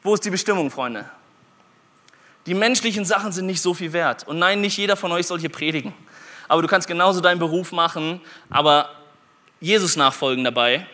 Wo 0.01 0.13
ist 0.13 0.23
die 0.23 0.29
Bestimmung, 0.29 0.71
Freunde? 0.71 1.09
Die 2.45 2.53
menschlichen 2.53 3.05
Sachen 3.05 3.31
sind 3.31 3.45
nicht 3.45 3.61
so 3.61 3.73
viel 3.73 3.93
wert. 3.93 4.25
Und 4.27 4.39
nein, 4.39 4.61
nicht 4.61 4.77
jeder 4.77 4.95
von 4.95 5.11
euch 5.11 5.27
soll 5.27 5.39
hier 5.39 5.49
predigen. 5.49 5.93
Aber 6.47 6.61
du 6.61 6.67
kannst 6.67 6.87
genauso 6.87 7.21
deinen 7.21 7.37
Beruf 7.37 7.71
machen, 7.71 8.21
aber 8.49 8.89
Jesus 9.59 9.95
nachfolgen 9.95 10.43
dabei 10.43 10.87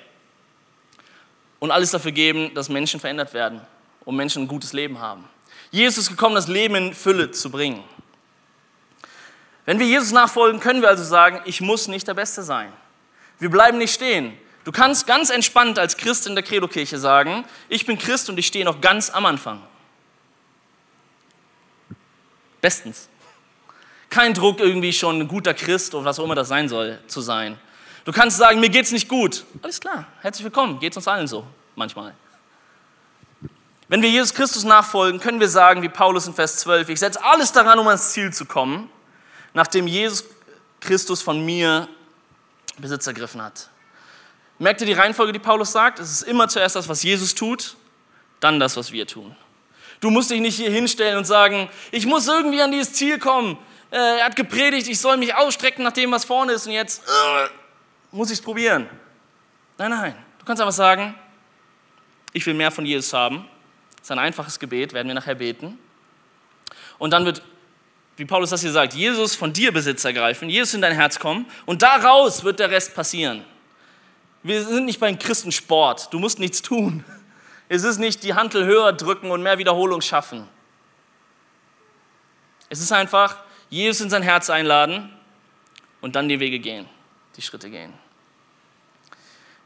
und 1.59 1.71
alles 1.71 1.91
dafür 1.91 2.11
geben, 2.11 2.53
dass 2.53 2.69
Menschen 2.69 2.99
verändert 2.99 3.33
werden 3.33 3.61
und 4.05 4.15
Menschen 4.15 4.43
ein 4.43 4.47
gutes 4.47 4.73
Leben 4.73 4.99
haben. 4.99 5.25
Jesus 5.71 6.05
ist 6.05 6.09
gekommen, 6.09 6.35
das 6.35 6.47
Leben 6.47 6.75
in 6.75 6.93
Fülle 6.93 7.31
zu 7.31 7.49
bringen. 7.49 7.83
Wenn 9.65 9.79
wir 9.79 9.85
Jesus 9.85 10.11
nachfolgen, 10.11 10.59
können 10.59 10.81
wir 10.81 10.89
also 10.89 11.03
sagen, 11.03 11.41
ich 11.45 11.59
muss 11.59 11.87
nicht 11.87 12.07
der 12.07 12.13
Beste 12.13 12.43
sein. 12.43 12.71
Wir 13.39 13.49
bleiben 13.49 13.77
nicht 13.77 13.93
stehen. 13.93 14.37
Du 14.63 14.71
kannst 14.71 15.05
ganz 15.05 15.29
entspannt 15.29 15.77
als 15.77 15.97
Christ 15.97 16.27
in 16.27 16.35
der 16.35 16.43
Credo-Kirche 16.43 16.97
sagen, 16.97 17.45
ich 17.69 17.85
bin 17.85 17.97
Christ 17.97 18.29
und 18.29 18.37
ich 18.37 18.47
stehe 18.47 18.65
noch 18.65 18.81
ganz 18.81 19.09
am 19.09 19.25
Anfang. 19.25 19.61
Bestens. 22.61 23.09
Kein 24.09 24.33
Druck, 24.33 24.59
irgendwie 24.59 24.93
schon 24.93 25.19
ein 25.19 25.27
guter 25.27 25.53
Christ 25.53 25.93
oder 25.93 26.05
was 26.05 26.19
auch 26.19 26.23
immer 26.23 26.35
das 26.35 26.47
sein 26.47 26.69
soll, 26.69 26.99
zu 27.07 27.21
sein. 27.21 27.59
Du 28.05 28.11
kannst 28.11 28.37
sagen, 28.37 28.59
mir 28.59 28.69
geht's 28.69 28.91
nicht 28.91 29.09
gut. 29.09 29.43
Alles 29.63 29.79
klar, 29.79 30.05
herzlich 30.21 30.43
willkommen, 30.43 30.79
geht's 30.79 30.95
uns 30.95 31.07
allen 31.07 31.27
so 31.27 31.43
manchmal. 31.75 32.13
Wenn 33.87 34.03
wir 34.03 34.09
Jesus 34.09 34.33
Christus 34.33 34.63
nachfolgen, 34.63 35.19
können 35.19 35.39
wir 35.39 35.49
sagen, 35.49 35.81
wie 35.81 35.89
Paulus 35.89 36.27
in 36.27 36.35
Vers 36.35 36.57
12, 36.57 36.89
ich 36.89 36.99
setze 36.99 37.23
alles 37.23 37.51
daran, 37.51 37.79
um 37.79 37.87
ans 37.87 38.13
Ziel 38.13 38.31
zu 38.31 38.45
kommen, 38.45 38.91
nachdem 39.53 39.87
Jesus 39.87 40.23
Christus 40.81 41.23
von 41.23 41.43
mir 41.43 41.87
Besitz 42.77 43.07
ergriffen 43.07 43.41
hat. 43.41 43.69
Merkt 44.59 44.81
ihr 44.81 44.87
die 44.87 44.93
Reihenfolge, 44.93 45.33
die 45.33 45.39
Paulus 45.39 45.71
sagt? 45.71 45.97
Es 45.97 46.11
ist 46.11 46.21
immer 46.23 46.47
zuerst 46.47 46.75
das, 46.75 46.87
was 46.87 47.01
Jesus 47.01 47.33
tut, 47.33 47.75
dann 48.39 48.59
das, 48.59 48.77
was 48.77 48.91
wir 48.91 49.07
tun. 49.07 49.35
Du 49.99 50.11
musst 50.11 50.29
dich 50.29 50.41
nicht 50.41 50.57
hier 50.57 50.69
hinstellen 50.69 51.17
und 51.17 51.25
sagen, 51.25 51.69
ich 51.91 52.05
muss 52.05 52.27
irgendwie 52.27 52.61
an 52.61 52.71
dieses 52.71 52.93
Ziel 52.93 53.17
kommen. 53.17 53.57
Äh, 53.89 54.19
er 54.19 54.25
hat 54.25 54.35
gepredigt, 54.35 54.87
ich 54.87 54.99
soll 54.99 55.17
mich 55.17 55.33
ausstrecken 55.33 55.83
nach 55.83 55.93
dem, 55.93 56.11
was 56.11 56.25
vorne 56.25 56.53
ist 56.53 56.67
und 56.67 56.73
jetzt 56.73 57.01
äh, 57.07 57.47
muss 58.15 58.31
ich 58.31 58.39
es 58.39 58.43
probieren. 58.43 58.89
Nein, 59.77 59.89
nein. 59.89 60.15
Du 60.39 60.45
kannst 60.45 60.61
einfach 60.61 60.73
sagen, 60.73 61.15
ich 62.31 62.45
will 62.45 62.53
mehr 62.53 62.71
von 62.71 62.85
Jesus 62.85 63.11
haben. 63.13 63.47
Das 63.97 64.03
ist 64.03 64.11
ein 64.11 64.19
einfaches 64.19 64.59
Gebet, 64.59 64.93
werden 64.93 65.07
wir 65.07 65.15
nachher 65.15 65.35
beten. 65.35 65.77
Und 66.97 67.11
dann 67.11 67.25
wird, 67.25 67.41
wie 68.15 68.25
Paulus 68.25 68.51
das 68.51 68.61
hier 68.61 68.71
sagt, 68.71 68.93
Jesus 68.93 69.35
von 69.35 69.51
dir 69.51 69.73
Besitz 69.73 70.05
ergreifen, 70.05 70.49
Jesus 70.49 70.73
in 70.73 70.81
dein 70.81 70.93
Herz 70.93 71.19
kommen 71.19 71.45
und 71.65 71.81
daraus 71.81 72.43
wird 72.43 72.59
der 72.59 72.69
Rest 72.69 72.95
passieren. 72.95 73.43
Wir 74.43 74.63
sind 74.63 74.85
nicht 74.85 74.99
beim 74.99 75.17
Christensport. 75.19 76.13
Du 76.13 76.19
musst 76.19 76.39
nichts 76.39 76.61
tun. 76.61 77.03
Es 77.67 77.83
ist 77.83 77.97
nicht 77.97 78.23
die 78.23 78.35
Hantel 78.35 78.65
höher 78.65 78.93
drücken 78.93 79.31
und 79.31 79.41
mehr 79.41 79.57
Wiederholung 79.57 80.01
schaffen. 80.01 80.47
Es 82.69 82.79
ist 82.79 82.91
einfach 82.91 83.37
Jesus 83.69 84.01
in 84.01 84.09
sein 84.09 84.21
Herz 84.21 84.49
einladen 84.49 85.11
und 86.01 86.15
dann 86.15 86.29
die 86.29 86.39
Wege 86.39 86.59
gehen, 86.59 86.87
die 87.35 87.41
Schritte 87.41 87.69
gehen. 87.69 88.04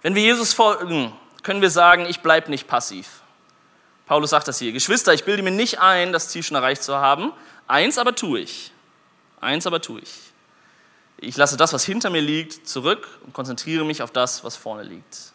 Wenn 0.01 0.15
wir 0.15 0.21
Jesus 0.21 0.53
folgen, 0.53 1.13
können 1.43 1.61
wir 1.61 1.69
sagen, 1.69 2.05
ich 2.05 2.21
bleibe 2.21 2.49
nicht 2.49 2.67
passiv. 2.67 3.21
Paulus 4.05 4.31
sagt 4.31 4.47
das 4.47 4.59
hier. 4.59 4.71
Geschwister, 4.71 5.13
ich 5.13 5.23
bilde 5.23 5.43
mir 5.43 5.51
nicht 5.51 5.79
ein, 5.79 6.13
das 6.13 6.29
Ziel 6.29 6.41
schon 6.41 6.55
erreicht 6.55 6.83
zu 6.83 6.95
haben. 6.95 7.31
Eins 7.67 7.97
aber 7.97 8.15
tue 8.15 8.39
ich. 8.39 8.71
Eins 9.39 9.67
aber 9.67 9.81
tue 9.81 10.01
ich. 10.01 10.11
Ich 11.17 11.37
lasse 11.37 11.57
das, 11.57 11.73
was 11.73 11.83
hinter 11.83 12.09
mir 12.09 12.21
liegt, 12.21 12.67
zurück 12.67 13.07
und 13.25 13.33
konzentriere 13.33 13.85
mich 13.85 14.01
auf 14.01 14.11
das, 14.11 14.43
was 14.43 14.55
vorne 14.55 14.83
liegt. 14.83 15.33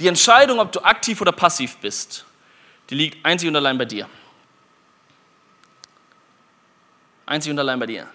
Die 0.00 0.08
Entscheidung, 0.08 0.58
ob 0.58 0.72
du 0.72 0.80
aktiv 0.80 1.20
oder 1.20 1.32
passiv 1.32 1.76
bist, 1.78 2.24
die 2.88 2.94
liegt 2.94 3.24
einzig 3.24 3.48
und 3.48 3.56
allein 3.56 3.78
bei 3.78 3.84
dir. 3.84 4.08
Einzig 7.26 7.52
und 7.52 7.58
allein 7.58 7.78
bei 7.78 7.86
dir. 7.86 8.08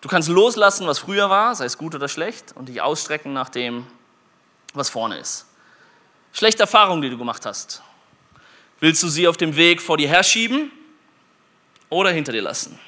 Du 0.00 0.08
kannst 0.08 0.28
loslassen, 0.28 0.86
was 0.86 0.98
früher 0.98 1.28
war, 1.28 1.54
sei 1.54 1.64
es 1.64 1.76
gut 1.76 1.94
oder 1.94 2.08
schlecht, 2.08 2.52
und 2.54 2.68
dich 2.68 2.80
ausstrecken 2.80 3.32
nach 3.32 3.48
dem, 3.48 3.86
was 4.74 4.90
vorne 4.90 5.18
ist. 5.18 5.46
Schlechte 6.32 6.62
Erfahrungen, 6.62 7.02
die 7.02 7.10
du 7.10 7.18
gemacht 7.18 7.44
hast. 7.46 7.82
Willst 8.80 9.02
du 9.02 9.08
sie 9.08 9.26
auf 9.26 9.36
dem 9.36 9.56
Weg 9.56 9.82
vor 9.82 9.96
dir 9.96 10.08
herschieben 10.08 10.70
oder 11.88 12.10
hinter 12.10 12.32
dir 12.32 12.42
lassen? 12.42 12.78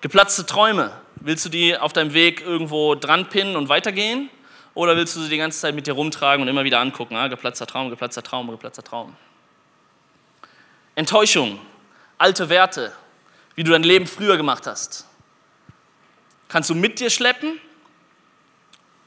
Geplatzte 0.00 0.44
Träume, 0.44 0.92
willst 1.16 1.44
du 1.44 1.48
die 1.48 1.78
auf 1.78 1.92
deinem 1.92 2.12
Weg 2.12 2.40
irgendwo 2.40 2.94
dran 2.96 3.28
pinnen 3.28 3.56
und 3.56 3.68
weitergehen? 3.68 4.30
Oder 4.74 4.96
willst 4.96 5.14
du 5.14 5.20
sie 5.20 5.28
die 5.28 5.38
ganze 5.38 5.60
Zeit 5.60 5.76
mit 5.76 5.86
dir 5.86 5.94
rumtragen 5.94 6.42
und 6.42 6.48
immer 6.48 6.64
wieder 6.64 6.80
angucken? 6.80 7.14
Ah, 7.14 7.28
geplatzter 7.28 7.66
Traum, 7.66 7.90
geplatzter 7.90 8.24
Traum, 8.24 8.50
geplatzter 8.50 8.82
Traum. 8.82 9.14
Enttäuschung, 10.96 11.60
alte 12.18 12.48
Werte, 12.48 12.92
wie 13.54 13.62
du 13.62 13.70
dein 13.70 13.84
Leben 13.84 14.06
früher 14.06 14.36
gemacht 14.36 14.66
hast. 14.66 15.06
Kannst 16.54 16.70
du 16.70 16.76
mit 16.76 17.00
dir 17.00 17.10
schleppen 17.10 17.60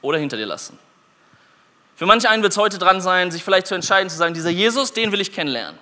oder 0.02 0.18
hinter 0.18 0.36
dir 0.36 0.44
lassen? 0.44 0.78
Für 1.96 2.04
manche 2.04 2.28
einen 2.28 2.42
wird 2.42 2.52
es 2.52 2.58
heute 2.58 2.76
dran 2.76 3.00
sein, 3.00 3.30
sich 3.30 3.42
vielleicht 3.42 3.66
zu 3.66 3.74
entscheiden, 3.74 4.10
zu 4.10 4.18
sagen, 4.18 4.34
dieser 4.34 4.50
Jesus, 4.50 4.92
den 4.92 5.12
will 5.12 5.20
ich 5.22 5.32
kennenlernen. 5.32 5.78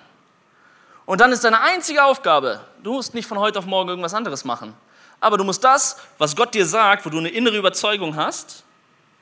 Und 1.05 1.19
dann 1.19 1.33
ist 1.33 1.43
deine 1.43 1.59
einzige 1.59 2.05
Aufgabe, 2.05 2.61
du 2.83 2.93
musst 2.93 3.13
nicht 3.13 3.27
von 3.27 3.37
heute 3.37 3.59
auf 3.59 3.65
morgen 3.65 3.89
irgendwas 3.89 4.13
anderes 4.13 4.45
machen. 4.45 4.75
Aber 5.19 5.35
du 5.35 5.43
musst 5.43 5.61
das, 5.61 5.97
was 6.17 6.37
Gott 6.37 6.53
dir 6.53 6.65
sagt, 6.65 7.05
wo 7.05 7.09
du 7.09 7.17
eine 7.17 7.27
innere 7.27 7.57
Überzeugung 7.57 8.15
hast, 8.15 8.63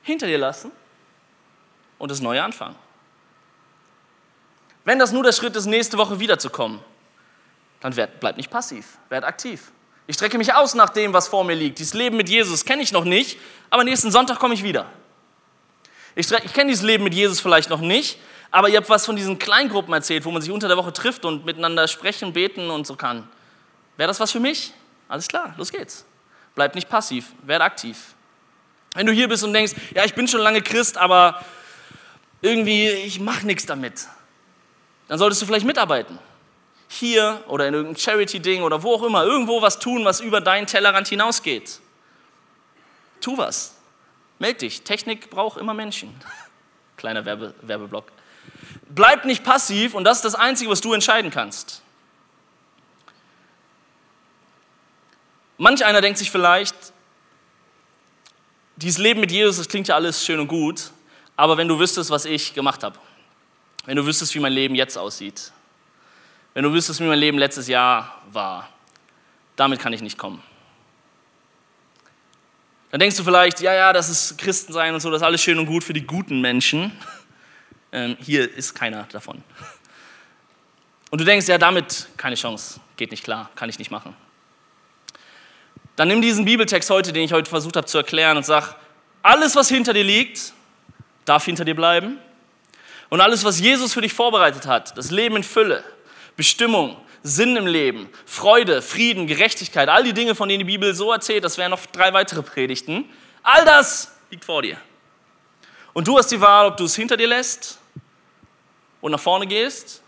hinter 0.04 0.28
dir 0.28 0.38
lassen 0.38 0.72
und 1.98 2.12
das 2.12 2.20
Neue 2.20 2.44
anfangen. 2.44 2.76
Wenn 4.84 5.00
das 5.00 5.12
nur 5.12 5.24
der 5.24 5.32
Schritt 5.32 5.56
ist, 5.56 5.66
nächste 5.66 5.98
Woche 5.98 6.20
wiederzukommen, 6.20 6.80
dann 7.80 7.96
werd, 7.96 8.20
bleib 8.20 8.38
nicht 8.38 8.52
passiv, 8.52 9.00
werd 9.10 9.24
aktiv. 9.24 9.72
Ich 10.08 10.16
strecke 10.16 10.38
mich 10.38 10.54
aus 10.54 10.76
nach 10.76 10.90
dem, 10.90 11.14
was 11.14 11.28
vor 11.28 11.44
mir 11.44 11.56
liegt. 11.56 11.80
Dieses 11.80 11.94
Leben 11.94 12.18
mit 12.18 12.30
Jesus 12.30 12.66
kenne 12.66 12.84
ich 12.84 12.92
noch 12.92 13.06
nicht, 13.06 13.40
aber 13.70 13.84
nächsten 13.84 14.12
Sonntag 14.12 14.40
komme 14.40 14.54
ich 14.54 14.64
wieder. 14.64 14.86
Ich, 16.16 16.32
ich 16.32 16.54
kenne 16.54 16.70
dieses 16.70 16.84
Leben 16.84 17.04
mit 17.04 17.14
Jesus 17.14 17.40
vielleicht 17.40 17.70
noch 17.70 17.82
nicht, 17.82 18.20
aber 18.52 18.70
ihr 18.70 18.78
habt 18.78 18.90
was 18.90 19.06
von 19.06 19.16
diesen 19.16 19.40
Kleingruppen 19.40 19.94
erzählt, 19.94 20.24
wo 20.26 20.32
man 20.32 20.42
sich 20.42 20.52
unter 20.52 20.68
der 20.68 20.78
Woche 20.78 20.94
trifft 20.94 21.26
und 21.26 21.46
miteinander 21.46 21.88
sprechen, 21.88 22.34
beten 22.34 22.70
und 22.70 22.86
so 22.86 22.96
kann. 22.96 23.28
Wäre 23.98 24.08
das 24.08 24.20
was 24.20 24.32
für 24.32 24.40
mich? 24.40 24.74
Alles 25.08 25.28
klar, 25.28 25.54
los 25.58 25.72
geht's. 25.72 26.06
Bleib 26.54 26.76
nicht 26.76 26.88
passiv, 26.88 27.34
werd 27.44 27.62
aktiv. 27.62 28.16
Wenn 28.94 29.06
du 29.06 29.12
hier 29.12 29.28
bist 29.28 29.44
und 29.44 29.54
denkst, 29.54 29.74
ja, 29.94 30.06
ich 30.06 30.14
bin 30.14 30.28
schon 30.28 30.40
lange 30.40 30.62
Christ, 30.62 30.98
aber 30.98 31.44
irgendwie, 32.42 32.88
ich 32.88 33.20
mache 33.20 33.46
nichts 33.46 33.66
damit, 33.66 34.08
dann 35.08 35.20
solltest 35.20 35.42
du 35.42 35.46
vielleicht 35.46 35.66
mitarbeiten. 35.66 36.18
Hier 36.88 37.44
oder 37.48 37.68
in 37.68 37.74
irgendeinem 37.74 38.00
Charity-Ding 38.00 38.64
oder 38.64 38.84
wo 38.84 38.94
auch 38.94 39.04
immer, 39.04 39.24
irgendwo 39.24 39.62
was 39.62 39.80
tun, 39.80 40.06
was 40.06 40.22
über 40.22 40.42
deinen 40.42 40.68
Tellerrand 40.68 41.08
hinausgeht. 41.08 41.80
Tu 43.22 43.38
was. 43.38 43.76
Meld 44.40 44.62
dich. 44.62 44.82
Technik 44.84 45.30
braucht 45.30 45.60
immer 45.60 45.74
Menschen. 45.74 46.14
Kleiner 46.98 47.26
Werbe, 47.26 47.54
Werbeblock. 47.62 48.12
Bleib 48.90 49.26
nicht 49.26 49.44
passiv 49.44 49.94
und 49.94 50.04
das 50.04 50.18
ist 50.18 50.26
das 50.26 50.36
Einzige, 50.36 50.70
was 50.70 50.82
du 50.82 50.94
entscheiden 50.94 51.32
kannst. 51.32 51.82
Manch 55.58 55.84
einer 55.86 56.02
denkt 56.02 56.20
sich 56.20 56.30
vielleicht, 56.30 56.76
dieses 58.76 58.98
Leben 58.98 59.22
mit 59.22 59.32
Jesus, 59.32 59.58
das 59.58 59.70
klingt 59.70 59.88
ja 59.88 59.96
alles 59.96 60.26
schön 60.26 60.40
und 60.40 60.48
gut, 60.48 60.92
aber 61.38 61.58
wenn 61.58 61.68
du 61.68 61.80
wüsstest, 61.80 62.10
was 62.10 62.26
ich 62.26 62.54
gemacht 62.54 62.84
habe, 62.84 63.00
wenn 63.86 63.96
du 63.96 64.06
wüsstest, 64.06 64.36
wie 64.36 64.40
mein 64.40 64.52
Leben 64.52 64.76
jetzt 64.76 64.98
aussieht, 64.98 65.52
wenn 66.56 66.64
du 66.64 66.74
wüsstest, 66.74 67.02
wie 67.02 67.04
mein 67.04 67.20
Leben 67.20 67.38
letztes 67.38 67.68
Jahr 67.68 68.22
war, 68.32 68.70
damit 69.58 69.80
kann 69.80 69.92
ich 69.92 70.02
nicht 70.02 70.18
kommen. 70.18 70.42
Dann 72.92 73.02
denkst 73.02 73.18
du 73.18 73.26
vielleicht, 73.26 73.60
ja, 73.60 73.74
ja, 73.74 73.92
das 73.92 74.10
ist 74.10 74.38
Christensein 74.38 74.94
und 74.94 75.02
so, 75.02 75.12
das 75.12 75.22
ist 75.22 75.26
alles 75.26 75.42
schön 75.42 75.60
und 75.60 75.66
gut 75.66 75.84
für 75.84 75.94
die 75.94 76.08
guten 76.08 76.42
Menschen. 76.42 76.92
Ähm, 77.92 78.18
hier 78.20 78.52
ist 78.52 78.74
keiner 78.74 79.04
davon. 79.14 79.42
Und 81.12 81.22
du 81.22 81.24
denkst, 81.24 81.48
ja, 81.48 81.58
damit 81.58 82.10
keine 82.18 82.36
Chance, 82.36 82.82
geht 82.98 83.12
nicht 83.12 83.24
klar, 83.24 83.50
kann 83.56 83.70
ich 83.70 83.80
nicht 83.80 83.90
machen. 83.90 84.14
Dann 85.96 86.10
nimm 86.10 86.22
diesen 86.22 86.44
Bibeltext 86.44 86.90
heute, 86.90 87.14
den 87.14 87.24
ich 87.24 87.32
heute 87.32 87.50
versucht 87.50 87.78
habe 87.78 87.88
zu 87.88 87.98
erklären, 87.98 88.36
und 88.36 88.46
sag, 88.46 88.76
alles, 89.22 89.56
was 89.56 89.70
hinter 89.70 89.94
dir 89.94 90.04
liegt, 90.04 90.52
darf 91.24 91.46
hinter 91.46 91.64
dir 91.64 91.76
bleiben. 91.76 92.18
Und 93.08 93.22
alles, 93.22 93.46
was 93.46 93.62
Jesus 93.62 93.94
für 93.94 94.02
dich 94.02 94.12
vorbereitet 94.12 94.68
hat, 94.68 94.98
das 94.98 95.12
Leben 95.12 95.38
in 95.38 95.44
Fülle, 95.44 95.82
Bestimmung, 96.36 96.98
Sinn 97.24 97.56
im 97.56 97.66
Leben, 97.66 98.10
Freude, 98.26 98.82
Frieden, 98.82 99.28
Gerechtigkeit, 99.28 99.90
all 99.90 100.04
die 100.04 100.14
Dinge, 100.14 100.36
von 100.36 100.48
denen 100.48 100.60
die 100.60 100.72
Bibel 100.72 100.94
so 100.94 101.12
erzählt, 101.12 101.44
das 101.44 101.58
wären 101.58 101.72
noch 101.72 101.86
drei 101.88 102.14
weitere 102.14 102.44
Predigten. 102.44 103.06
All 103.42 103.66
das 103.66 104.16
liegt 104.30 104.46
vor 104.46 104.62
dir. 104.62 104.78
Und 105.94 106.08
du 106.08 106.18
hast 106.18 106.32
die 106.32 106.42
Wahl, 106.42 106.68
ob 106.68 106.78
du 106.78 106.86
es 106.86 106.96
hinter 106.96 107.18
dir 107.18 107.28
lässt 107.28 107.80
und 109.02 109.12
nach 109.12 109.20
vorne 109.20 109.48
gehst 109.48 110.02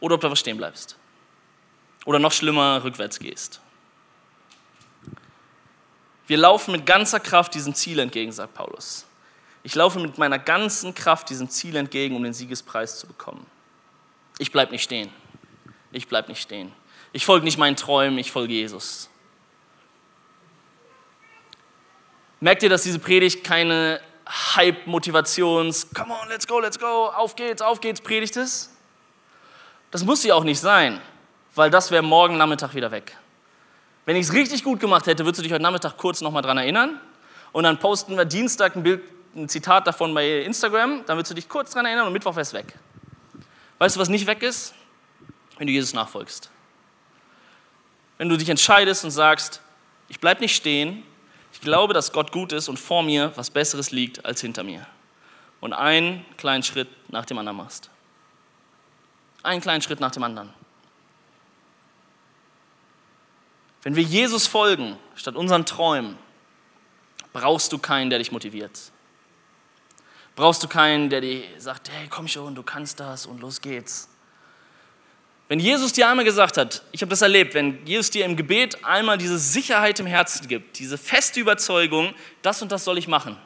oder 0.00 0.14
ob 0.14 0.20
du 0.20 0.26
einfach 0.26 0.38
stehen 0.38 0.56
bleibst. 0.56 0.96
Oder 2.06 2.18
noch 2.18 2.32
schlimmer, 2.32 2.82
rückwärts 2.82 3.18
gehst. 3.18 3.60
Wir 6.26 6.38
laufen 6.38 6.72
mit 6.72 6.86
ganzer 6.86 7.20
Kraft 7.20 7.54
diesem 7.54 7.74
Ziel 7.74 7.98
entgegen, 7.98 8.32
sagt 8.32 8.54
Paulus. 8.54 9.04
Ich 9.62 9.74
laufe 9.74 9.98
mit 9.98 10.16
meiner 10.16 10.38
ganzen 10.38 10.94
Kraft 10.94 11.28
diesem 11.28 11.50
Ziel 11.50 11.76
entgegen, 11.76 12.16
um 12.16 12.22
den 12.22 12.32
Siegespreis 12.32 12.98
zu 12.98 13.06
bekommen. 13.06 13.44
Ich 14.38 14.50
bleibe 14.50 14.72
nicht 14.72 14.82
stehen. 14.82 15.10
Ich 15.92 16.08
bleibe 16.08 16.28
nicht 16.28 16.40
stehen. 16.40 16.72
Ich 17.12 17.24
folge 17.24 17.44
nicht 17.44 17.58
meinen 17.58 17.76
Träumen, 17.76 18.18
ich 18.18 18.30
folge 18.30 18.52
Jesus. 18.52 19.08
Merkt 22.40 22.62
ihr, 22.62 22.68
dass 22.68 22.82
diese 22.82 22.98
Predigt 22.98 23.44
keine 23.44 24.00
Hype-Motivations, 24.26 25.92
come 25.92 26.14
on, 26.14 26.28
let's 26.28 26.46
go, 26.46 26.60
let's 26.60 26.78
go, 26.78 27.06
auf 27.06 27.34
geht's, 27.36 27.60
auf 27.60 27.80
geht's 27.80 28.00
Predigt 28.00 28.36
ist? 28.36 28.70
Das 29.90 30.04
muss 30.04 30.22
sie 30.22 30.32
auch 30.32 30.44
nicht 30.44 30.60
sein, 30.60 31.00
weil 31.54 31.68
das 31.68 31.90
wäre 31.90 32.02
morgen 32.02 32.36
Nachmittag 32.36 32.74
wieder 32.74 32.92
weg. 32.92 33.16
Wenn 34.06 34.16
ich 34.16 34.26
es 34.26 34.32
richtig 34.32 34.64
gut 34.64 34.80
gemacht 34.80 35.06
hätte, 35.06 35.24
würdest 35.24 35.40
du 35.40 35.42
dich 35.42 35.52
heute 35.52 35.62
Nachmittag 35.62 35.96
kurz 35.96 36.20
nochmal 36.20 36.42
dran 36.42 36.58
erinnern. 36.58 37.00
Und 37.52 37.64
dann 37.64 37.78
posten 37.78 38.16
wir 38.16 38.24
Dienstag 38.24 38.76
ein, 38.76 38.82
Bild, 38.82 39.02
ein 39.34 39.48
Zitat 39.48 39.86
davon 39.86 40.14
bei 40.14 40.42
Instagram. 40.42 41.04
Dann 41.06 41.16
würdest 41.16 41.32
du 41.32 41.34
dich 41.34 41.48
kurz 41.48 41.72
dran 41.72 41.84
erinnern 41.84 42.06
und 42.06 42.12
Mittwoch 42.12 42.32
wäre 42.32 42.42
es 42.42 42.52
weg. 42.52 42.74
Weißt 43.78 43.96
du, 43.96 44.00
was 44.00 44.08
nicht 44.08 44.26
weg 44.26 44.42
ist? 44.42 44.74
Wenn 45.60 45.66
du 45.66 45.74
Jesus 45.74 45.92
nachfolgst. 45.92 46.48
Wenn 48.16 48.30
du 48.30 48.38
dich 48.38 48.48
entscheidest 48.48 49.04
und 49.04 49.10
sagst, 49.10 49.60
ich 50.08 50.18
bleibe 50.18 50.40
nicht 50.40 50.56
stehen, 50.56 51.02
ich 51.52 51.60
glaube, 51.60 51.92
dass 51.92 52.12
Gott 52.12 52.32
gut 52.32 52.52
ist 52.52 52.70
und 52.70 52.78
vor 52.78 53.02
mir 53.02 53.30
was 53.36 53.50
Besseres 53.50 53.90
liegt 53.90 54.24
als 54.24 54.40
hinter 54.40 54.62
mir. 54.62 54.86
Und 55.60 55.74
einen 55.74 56.24
kleinen 56.38 56.62
Schritt 56.62 56.88
nach 57.10 57.26
dem 57.26 57.36
anderen 57.36 57.58
machst. 57.58 57.90
Einen 59.42 59.60
kleinen 59.60 59.82
Schritt 59.82 60.00
nach 60.00 60.10
dem 60.10 60.22
anderen. 60.22 60.48
Wenn 63.82 63.96
wir 63.96 64.02
Jesus 64.02 64.46
folgen, 64.46 64.96
statt 65.14 65.36
unseren 65.36 65.66
Träumen, 65.66 66.16
brauchst 67.34 67.70
du 67.70 67.78
keinen, 67.78 68.08
der 68.08 68.18
dich 68.18 68.32
motiviert. 68.32 68.80
Brauchst 70.36 70.62
du 70.62 70.68
keinen, 70.68 71.10
der 71.10 71.20
dir 71.20 71.42
sagt, 71.58 71.90
hey, 71.90 72.08
komm 72.08 72.28
schon, 72.28 72.54
du 72.54 72.62
kannst 72.62 72.98
das 72.98 73.26
und 73.26 73.42
los 73.42 73.60
geht's. 73.60 74.08
Wenn 75.50 75.58
Jesus 75.58 75.92
dir 75.92 76.08
einmal 76.08 76.24
gesagt 76.24 76.56
hat, 76.56 76.84
ich 76.92 77.02
habe 77.02 77.10
das 77.10 77.22
erlebt, 77.22 77.54
wenn 77.54 77.84
Jesus 77.84 78.12
dir 78.12 78.24
im 78.24 78.36
Gebet 78.36 78.84
einmal 78.84 79.18
diese 79.18 79.36
Sicherheit 79.36 79.98
im 79.98 80.06
Herzen 80.06 80.46
gibt, 80.46 80.78
diese 80.78 80.96
feste 80.96 81.40
Überzeugung, 81.40 82.14
das 82.40 82.62
und 82.62 82.70
das 82.70 82.84
soll 82.84 82.98
ich 82.98 83.08
machen, 83.08 83.36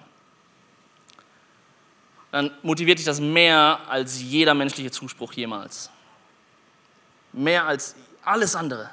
dann 2.30 2.50
motiviert 2.62 2.98
dich 2.98 3.06
das 3.06 3.20
mehr 3.20 3.80
als 3.88 4.20
jeder 4.20 4.52
menschliche 4.52 4.90
Zuspruch 4.90 5.32
jemals. 5.32 5.88
Mehr 7.32 7.64
als 7.64 7.96
alles 8.22 8.54
andere. 8.54 8.90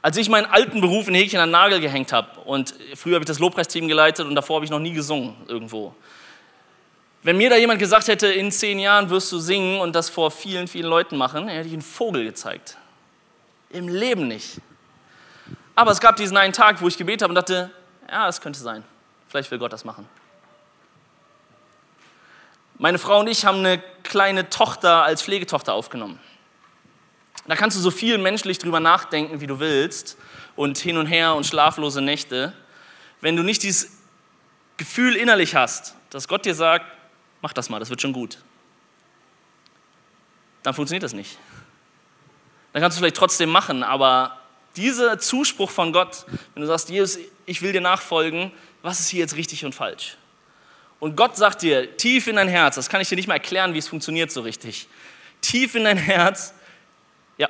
Als 0.00 0.16
ich 0.18 0.28
meinen 0.28 0.46
alten 0.46 0.80
Beruf 0.80 1.08
in 1.08 1.14
Häkchen 1.14 1.40
an 1.40 1.48
den 1.48 1.54
Nagel 1.54 1.80
gehängt 1.80 2.12
habe 2.12 2.38
und 2.42 2.72
früher 2.94 3.14
habe 3.14 3.24
ich 3.24 3.26
das 3.28 3.40
Lobpreisteam 3.40 3.88
geleitet 3.88 4.28
und 4.28 4.36
davor 4.36 4.58
habe 4.58 4.64
ich 4.64 4.70
noch 4.70 4.78
nie 4.78 4.92
gesungen 4.92 5.34
irgendwo. 5.48 5.92
Wenn 7.24 7.36
mir 7.36 7.50
da 7.50 7.56
jemand 7.56 7.78
gesagt 7.78 8.08
hätte, 8.08 8.26
in 8.26 8.50
zehn 8.50 8.78
Jahren 8.80 9.08
wirst 9.10 9.30
du 9.30 9.38
singen 9.38 9.80
und 9.80 9.94
das 9.94 10.10
vor 10.10 10.30
vielen, 10.30 10.66
vielen 10.66 10.86
Leuten 10.86 11.16
machen, 11.16 11.48
hätte 11.48 11.68
ich 11.68 11.72
einen 11.72 11.82
Vogel 11.82 12.24
gezeigt. 12.24 12.76
Im 13.70 13.88
Leben 13.88 14.26
nicht. 14.26 14.60
Aber 15.76 15.92
es 15.92 16.00
gab 16.00 16.16
diesen 16.16 16.36
einen 16.36 16.52
Tag, 16.52 16.82
wo 16.82 16.88
ich 16.88 16.98
gebetet 16.98 17.22
habe 17.22 17.30
und 17.30 17.36
dachte, 17.36 17.70
ja, 18.10 18.26
das 18.26 18.40
könnte 18.40 18.58
sein. 18.58 18.82
Vielleicht 19.28 19.50
will 19.50 19.58
Gott 19.58 19.72
das 19.72 19.84
machen. 19.84 20.08
Meine 22.76 22.98
Frau 22.98 23.20
und 23.20 23.28
ich 23.28 23.44
haben 23.46 23.58
eine 23.58 23.82
kleine 24.02 24.50
Tochter 24.50 25.04
als 25.04 25.22
Pflegetochter 25.22 25.72
aufgenommen. 25.72 26.18
Da 27.46 27.54
kannst 27.54 27.76
du 27.76 27.80
so 27.80 27.90
viel 27.90 28.18
menschlich 28.18 28.58
drüber 28.58 28.80
nachdenken, 28.80 29.40
wie 29.40 29.46
du 29.46 29.60
willst, 29.60 30.16
und 30.56 30.78
hin 30.78 30.96
und 30.96 31.06
her 31.06 31.34
und 31.34 31.46
schlaflose 31.46 32.02
Nächte. 32.02 32.52
Wenn 33.20 33.36
du 33.36 33.42
nicht 33.42 33.62
dieses 33.62 33.98
Gefühl 34.76 35.16
innerlich 35.16 35.54
hast, 35.54 35.94
dass 36.10 36.28
Gott 36.28 36.44
dir 36.44 36.54
sagt, 36.54 36.86
mach 37.42 37.52
das 37.52 37.68
mal, 37.68 37.78
das 37.78 37.90
wird 37.90 38.00
schon 38.00 38.14
gut, 38.14 38.38
dann 40.62 40.74
funktioniert 40.74 41.02
das 41.02 41.12
nicht. 41.12 41.38
Dann 42.72 42.80
kannst 42.80 42.96
du 42.96 43.00
vielleicht 43.00 43.16
trotzdem 43.16 43.50
machen, 43.50 43.82
aber 43.82 44.38
dieser 44.76 45.18
Zuspruch 45.18 45.70
von 45.70 45.92
Gott, 45.92 46.24
wenn 46.54 46.62
du 46.62 46.66
sagst, 46.66 46.88
Jesus, 46.88 47.18
ich 47.44 47.60
will 47.60 47.72
dir 47.72 47.82
nachfolgen, 47.82 48.50
was 48.80 49.00
ist 49.00 49.08
hier 49.08 49.20
jetzt 49.20 49.36
richtig 49.36 49.64
und 49.64 49.74
falsch? 49.74 50.16
Und 50.98 51.16
Gott 51.16 51.36
sagt 51.36 51.62
dir 51.62 51.96
tief 51.96 52.28
in 52.28 52.36
dein 52.36 52.48
Herz, 52.48 52.76
das 52.76 52.88
kann 52.88 53.00
ich 53.00 53.08
dir 53.08 53.16
nicht 53.16 53.28
mal 53.28 53.34
erklären, 53.34 53.74
wie 53.74 53.78
es 53.78 53.88
funktioniert 53.88 54.30
so 54.30 54.40
richtig, 54.40 54.88
tief 55.40 55.74
in 55.74 55.84
dein 55.84 55.98
Herz, 55.98 56.54
ja, 57.36 57.48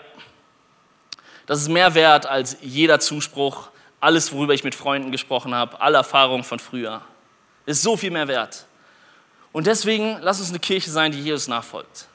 das 1.47 1.61
ist 1.61 1.69
mehr 1.69 1.95
wert 1.95 2.27
als 2.27 2.57
jeder 2.63 2.99
Zuspruch, 2.99 3.69
alles, 4.01 4.33
worüber 4.33 4.55
ich 4.55 4.65
mit 4.65 4.75
Freunden 4.75 5.13
gesprochen 5.13 5.55
habe, 5.55 5.81
alle 5.81 5.99
Erfahrungen 5.99 6.43
von 6.43 6.59
früher. 6.59 7.03
Ist 7.67 7.83
so 7.83 7.97
viel 7.97 8.11
mehr 8.11 8.27
wert. 8.27 8.67
Und 9.53 9.67
deswegen 9.67 10.17
lass 10.23 10.41
uns 10.41 10.49
eine 10.49 10.59
Kirche 10.59 10.91
sein, 10.91 11.13
die 11.13 11.21
Jesus 11.21 11.47
nachfolgt. 11.47 12.07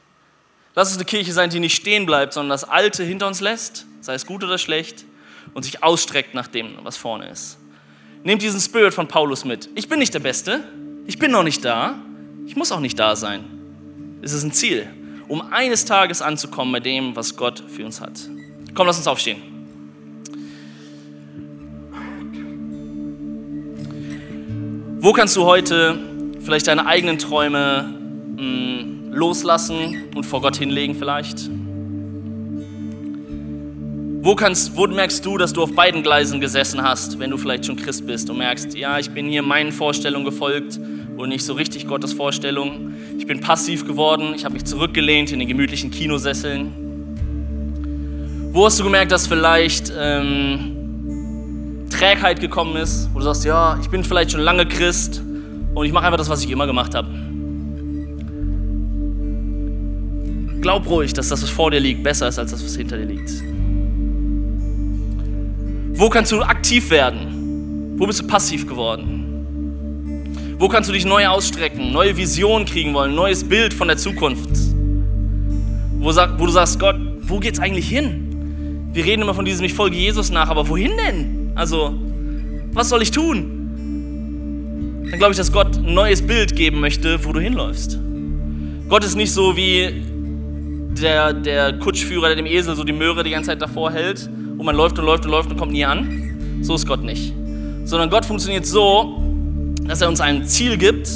Lass 0.76 0.90
uns 0.90 0.98
eine 0.98 1.06
Kirche 1.06 1.34
sein, 1.34 1.50
die 1.50 1.60
nicht 1.60 1.76
stehen 1.76 2.06
bleibt, 2.06 2.34
sondern 2.34 2.50
das 2.50 2.64
Alte 2.64 3.04
hinter 3.04 3.28
uns 3.28 3.42
lässt, 3.42 3.86
sei 4.02 4.14
es 4.14 4.26
gut 4.26 4.44
oder 4.44 4.58
schlecht, 4.58 5.06
und 5.54 5.64
sich 5.64 5.84
ausstreckt 5.84 6.34
nach 6.34 6.48
dem, 6.48 6.78
was 6.84 6.98
vorne 6.98 7.30
ist. 7.30 7.58
Nehmt 8.24 8.42
diesen 8.42 8.60
Spirit 8.60 8.94
von 8.94 9.08
Paulus 9.08 9.46
mit. 9.46 9.70
Ich 9.76 9.88
bin 9.88 10.00
nicht 10.00 10.14
der 10.14 10.20
Beste, 10.20 10.64
ich 11.06 11.18
bin 11.18 11.32
noch 11.32 11.44
nicht 11.44 11.64
da, 11.64 11.96
ich 12.46 12.56
muss 12.56 12.72
auch 12.72 12.80
nicht 12.80 13.00
da 13.00 13.16
sein. 13.16 13.44
Es 14.22 14.34
ist 14.34 14.44
ein 14.44 14.52
Ziel, 14.52 14.88
um 15.28 15.42
eines 15.52 15.86
Tages 15.86 16.22
anzukommen 16.22 16.72
bei 16.74 16.80
dem, 16.80 17.16
was 17.16 17.38
Gott 17.38 17.64
für 17.68 17.86
uns 17.86 18.02
hat. 18.02 18.20
Komm, 18.74 18.88
lass 18.88 18.98
uns 18.98 19.08
aufstehen. 19.08 19.42
Wo 25.00 25.14
kannst 25.14 25.36
du 25.36 25.46
heute 25.46 26.07
vielleicht 26.48 26.68
deine 26.68 26.86
eigenen 26.86 27.18
Träume 27.18 27.94
mh, 28.38 28.42
mm, 28.42 29.12
loslassen 29.12 30.04
und 30.16 30.26
vor 30.26 30.40
Gott 30.40 30.56
hinlegen 30.56 30.96
vielleicht? 30.96 31.50
Wo, 34.22 34.34
kannst, 34.34 34.78
wo 34.78 34.88
merkst 34.88 35.26
du, 35.26 35.38
dass 35.38 35.52
du 35.52 35.62
auf 35.62 35.76
beiden 35.76 36.04
Gleisen 36.04 36.40
gesessen 36.40 36.82
hast, 36.82 37.20
wenn 37.20 37.32
du 37.32 37.38
vielleicht 37.38 37.66
schon 37.66 37.76
Christ 37.76 38.08
bist 38.08 38.30
und 38.30 38.38
merkst, 38.38 38.78
ja, 38.78 38.98
ich 38.98 39.10
bin 39.10 39.28
hier 39.28 39.42
meinen 39.42 39.74
Vorstellungen 39.74 40.24
gefolgt 40.24 40.80
und 41.18 41.28
nicht 41.28 41.44
so 41.44 41.52
richtig 41.52 41.86
Gottes 41.86 42.14
Vorstellungen. 42.14 42.96
Ich 43.20 43.28
bin 43.28 43.42
passiv 43.42 43.86
geworden, 43.86 44.32
ich 44.34 44.46
habe 44.46 44.54
mich 44.54 44.64
zurückgelehnt 44.64 45.34
in 45.34 45.40
den 45.40 45.50
gemütlichen 45.50 45.92
Kinosesseln. 45.92 46.72
Wo 48.54 48.66
hast 48.66 48.80
du 48.80 48.86
gemerkt, 48.86 49.12
dass 49.12 49.28
vielleicht 49.28 49.92
ähm, 50.00 51.88
Trägheit 51.90 52.40
gekommen 52.40 52.78
ist, 52.78 53.10
wo 53.14 53.20
du 53.20 53.26
sagst, 53.26 53.44
ja, 53.44 53.78
ich 53.82 53.90
bin 53.90 54.06
vielleicht 54.06 54.32
schon 54.32 54.40
lange 54.42 54.66
Christ, 54.66 55.24
und 55.78 55.86
ich 55.86 55.92
mache 55.92 56.06
einfach 56.06 56.18
das, 56.18 56.28
was 56.28 56.44
ich 56.44 56.50
immer 56.50 56.66
gemacht 56.66 56.96
habe. 56.96 57.08
Glaub 60.60 60.90
ruhig, 60.90 61.14
dass 61.14 61.30
das, 61.30 61.44
was 61.44 61.50
vor 61.52 61.70
dir 61.70 61.80
liegt, 61.80 62.04
besser 62.04 62.28
ist 62.28 62.40
als 62.40 62.50
das, 62.50 62.64
was 62.64 62.76
hinter 62.76 62.98
dir 62.98 63.06
liegt. 63.06 63.32
Wo 65.94 66.10
kannst 66.10 66.32
du 66.32 66.42
aktiv 66.42 66.90
werden? 66.90 67.94
Wo 67.98 68.08
bist 68.08 68.22
du 68.22 68.28
passiv 68.28 68.68
geworden? 68.68 70.56
Wo 70.58 70.68
kannst 70.68 70.90
du 70.90 70.94
dich 70.94 71.06
neu 71.06 71.28
ausstrecken, 71.28 71.92
neue 71.92 72.18
Visionen 72.18 72.66
kriegen 72.66 72.96
wollen, 72.96 73.14
neues 73.14 73.44
Bild 73.44 73.72
von 73.72 73.88
der 73.88 73.98
Zukunft? 73.98 74.50
Wo, 76.00 76.08
wo 76.10 76.46
du 76.46 76.52
sagst, 76.52 76.80
Gott, 76.80 76.96
wo 77.22 77.38
geht's 77.38 77.60
eigentlich 77.60 77.88
hin? 77.88 78.90
Wir 78.94 79.06
reden 79.06 79.22
immer 79.22 79.36
von 79.36 79.46
diesem, 79.46 79.64
ich 79.64 79.76
folge 79.76 79.96
Jesus 79.96 80.32
nach, 80.32 80.50
aber 80.50 80.68
wohin 80.70 80.94
denn? 80.98 81.52
Also, 81.54 81.94
was 82.74 82.90
soll 82.90 83.04
ich 83.04 83.12
tun? 83.12 83.57
Dann 85.10 85.20
glaube 85.20 85.32
ich, 85.32 85.38
dass 85.38 85.52
Gott 85.52 85.78
ein 85.78 85.94
neues 85.94 86.22
Bild 86.22 86.56
geben 86.56 86.80
möchte, 86.80 87.24
wo 87.24 87.32
du 87.32 87.40
hinläufst. 87.40 88.00
Gott 88.90 89.04
ist 89.04 89.16
nicht 89.16 89.32
so 89.32 89.56
wie 89.56 90.04
der, 91.02 91.34
der 91.34 91.80
Kutschführer, 91.80 92.28
der 92.28 92.36
dem 92.36 92.46
Esel 92.46 92.76
so 92.76 92.84
die 92.84 92.94
Möhre 92.94 93.24
die 93.24 93.32
ganze 93.32 93.52
Zeit 93.52 93.62
davor 93.62 93.92
hält 93.92 94.30
und 94.58 94.66
man 94.66 94.76
läuft 94.76 94.98
und 95.00 95.06
läuft 95.06 95.26
und 95.26 95.32
läuft 95.32 95.50
und 95.52 95.58
kommt 95.58 95.72
nie 95.72 95.86
an. 95.86 96.60
So 96.62 96.76
ist 96.76 96.88
Gott 96.88 97.04
nicht. 97.04 97.34
Sondern 97.86 98.10
Gott 98.10 98.26
funktioniert 98.26 98.66
so, 98.66 99.22
dass 99.84 100.02
er 100.02 100.10
uns 100.10 100.20
ein 100.20 100.46
Ziel 100.46 100.78
gibt, 100.78 101.10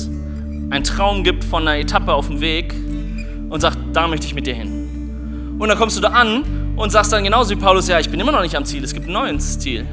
einen 0.69 0.83
Traum 0.83 1.23
gibt 1.23 1.43
von 1.43 1.67
einer 1.67 1.79
Etappe 1.79 2.13
auf 2.13 2.27
dem 2.27 2.39
Weg 2.39 2.73
und 3.49 3.59
sagt, 3.59 3.77
da 3.93 4.07
möchte 4.07 4.25
ich 4.25 4.33
mit 4.33 4.47
dir 4.47 4.53
hin. 4.53 5.57
Und 5.59 5.67
dann 5.67 5.77
kommst 5.77 5.97
du 5.97 6.01
da 6.01 6.09
an 6.09 6.73
und 6.77 6.91
sagst 6.91 7.11
dann 7.11 7.23
genauso 7.23 7.51
wie 7.51 7.55
Paulus, 7.55 7.87
ja, 7.87 7.99
ich 7.99 8.09
bin 8.09 8.19
immer 8.19 8.31
noch 8.31 8.41
nicht 8.41 8.55
am 8.55 8.63
Ziel, 8.63 8.83
es 8.83 8.93
gibt 8.93 9.07
ein 9.07 9.13
neues 9.13 9.59
Ziel. 9.59 9.85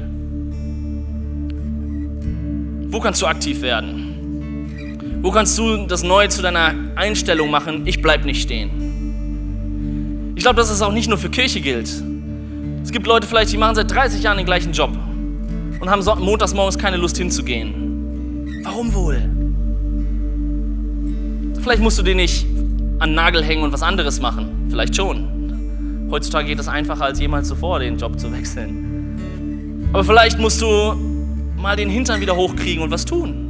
Wo 2.91 2.99
kannst 2.99 3.21
du 3.21 3.27
aktiv 3.27 3.61
werden? 3.61 5.19
Wo 5.21 5.29
kannst 5.31 5.57
du 5.59 5.85
das 5.85 6.01
neu 6.01 6.27
zu 6.27 6.41
deiner 6.41 6.73
Einstellung 6.95 7.51
machen? 7.51 7.85
Ich 7.85 8.01
bleib 8.01 8.25
nicht 8.25 8.41
stehen. 8.41 10.33
Ich 10.35 10.41
glaube, 10.41 10.55
dass 10.55 10.71
es 10.71 10.81
auch 10.81 10.91
nicht 10.91 11.07
nur 11.07 11.19
für 11.19 11.29
Kirche 11.29 11.61
gilt. 11.61 11.87
Es 12.83 12.91
gibt 12.91 13.05
Leute 13.05 13.27
vielleicht, 13.27 13.51
die 13.51 13.57
machen 13.57 13.75
seit 13.75 13.91
30 13.91 14.23
Jahren 14.23 14.37
den 14.37 14.47
gleichen 14.47 14.71
Job 14.71 14.89
und 15.79 15.89
haben 15.89 16.03
montags 16.23 16.55
morgens 16.55 16.79
keine 16.79 16.97
Lust 16.97 17.17
hinzugehen. 17.17 18.61
Warum 18.63 18.91
wohl? 18.95 19.21
Vielleicht 21.61 21.83
musst 21.83 21.99
du 21.99 22.03
den 22.03 22.17
nicht 22.17 22.47
an 22.97 23.09
den 23.09 23.15
Nagel 23.15 23.43
hängen 23.43 23.61
und 23.61 23.71
was 23.71 23.83
anderes 23.83 24.19
machen. 24.19 24.67
Vielleicht 24.69 24.95
schon. 24.95 26.07
Heutzutage 26.09 26.47
geht 26.47 26.59
es 26.59 26.67
einfacher 26.67 27.05
als 27.05 27.19
jemals 27.19 27.47
zuvor, 27.49 27.79
den 27.79 27.97
Job 27.99 28.19
zu 28.19 28.31
wechseln. 28.31 29.89
Aber 29.93 30.03
vielleicht 30.03 30.39
musst 30.39 30.59
du 30.61 31.08
mal 31.59 31.75
den 31.75 31.89
Hintern 31.89 32.21
wieder 32.21 32.35
hochkriegen 32.35 32.81
und 32.83 32.89
was 32.89 33.05
tun. 33.05 33.49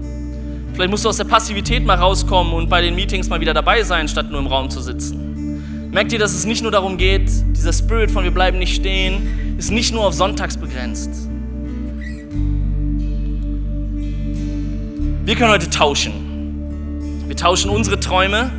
Vielleicht 0.74 0.90
musst 0.90 1.06
du 1.06 1.10
aus 1.10 1.18
der 1.18 1.26
Passivität 1.26 1.86
mal 1.86 1.96
rauskommen 1.98 2.54
und 2.54 2.70
bei 2.70 2.82
den 2.82 2.96
Meetings 2.96 3.30
mal 3.30 3.40
wieder 3.40 3.54
dabei 3.54 3.84
sein, 3.84 4.08
statt 4.08 4.32
nur 4.32 4.40
im 4.40 4.48
Raum 4.48 4.70
zu 4.70 4.82
sitzen. 4.82 5.90
Merkt 5.92 6.12
ihr, 6.14 6.20
dass 6.20 6.34
es 6.34 6.46
nicht 6.46 6.62
nur 6.62 6.72
darum 6.72 6.98
geht, 6.98 7.30
dieser 7.56 7.74
Spirit 7.74 8.12
von 8.12 8.24
wir 8.24 8.32
bleiben 8.32 8.60
nicht 8.60 8.76
stehen, 8.76 9.56
ist 9.58 9.72
nicht 9.72 9.94
nur 9.94 10.06
auf 10.06 10.14
Sonntags 10.14 10.58
begrenzt. 10.58 11.10
Wir 15.26 15.36
können 15.36 15.52
heute 15.52 15.70
tauschen. 15.70 17.26
Wir 17.28 17.36
tauschen 17.36 17.70
unsere 17.70 18.00
Träume, 18.00 18.50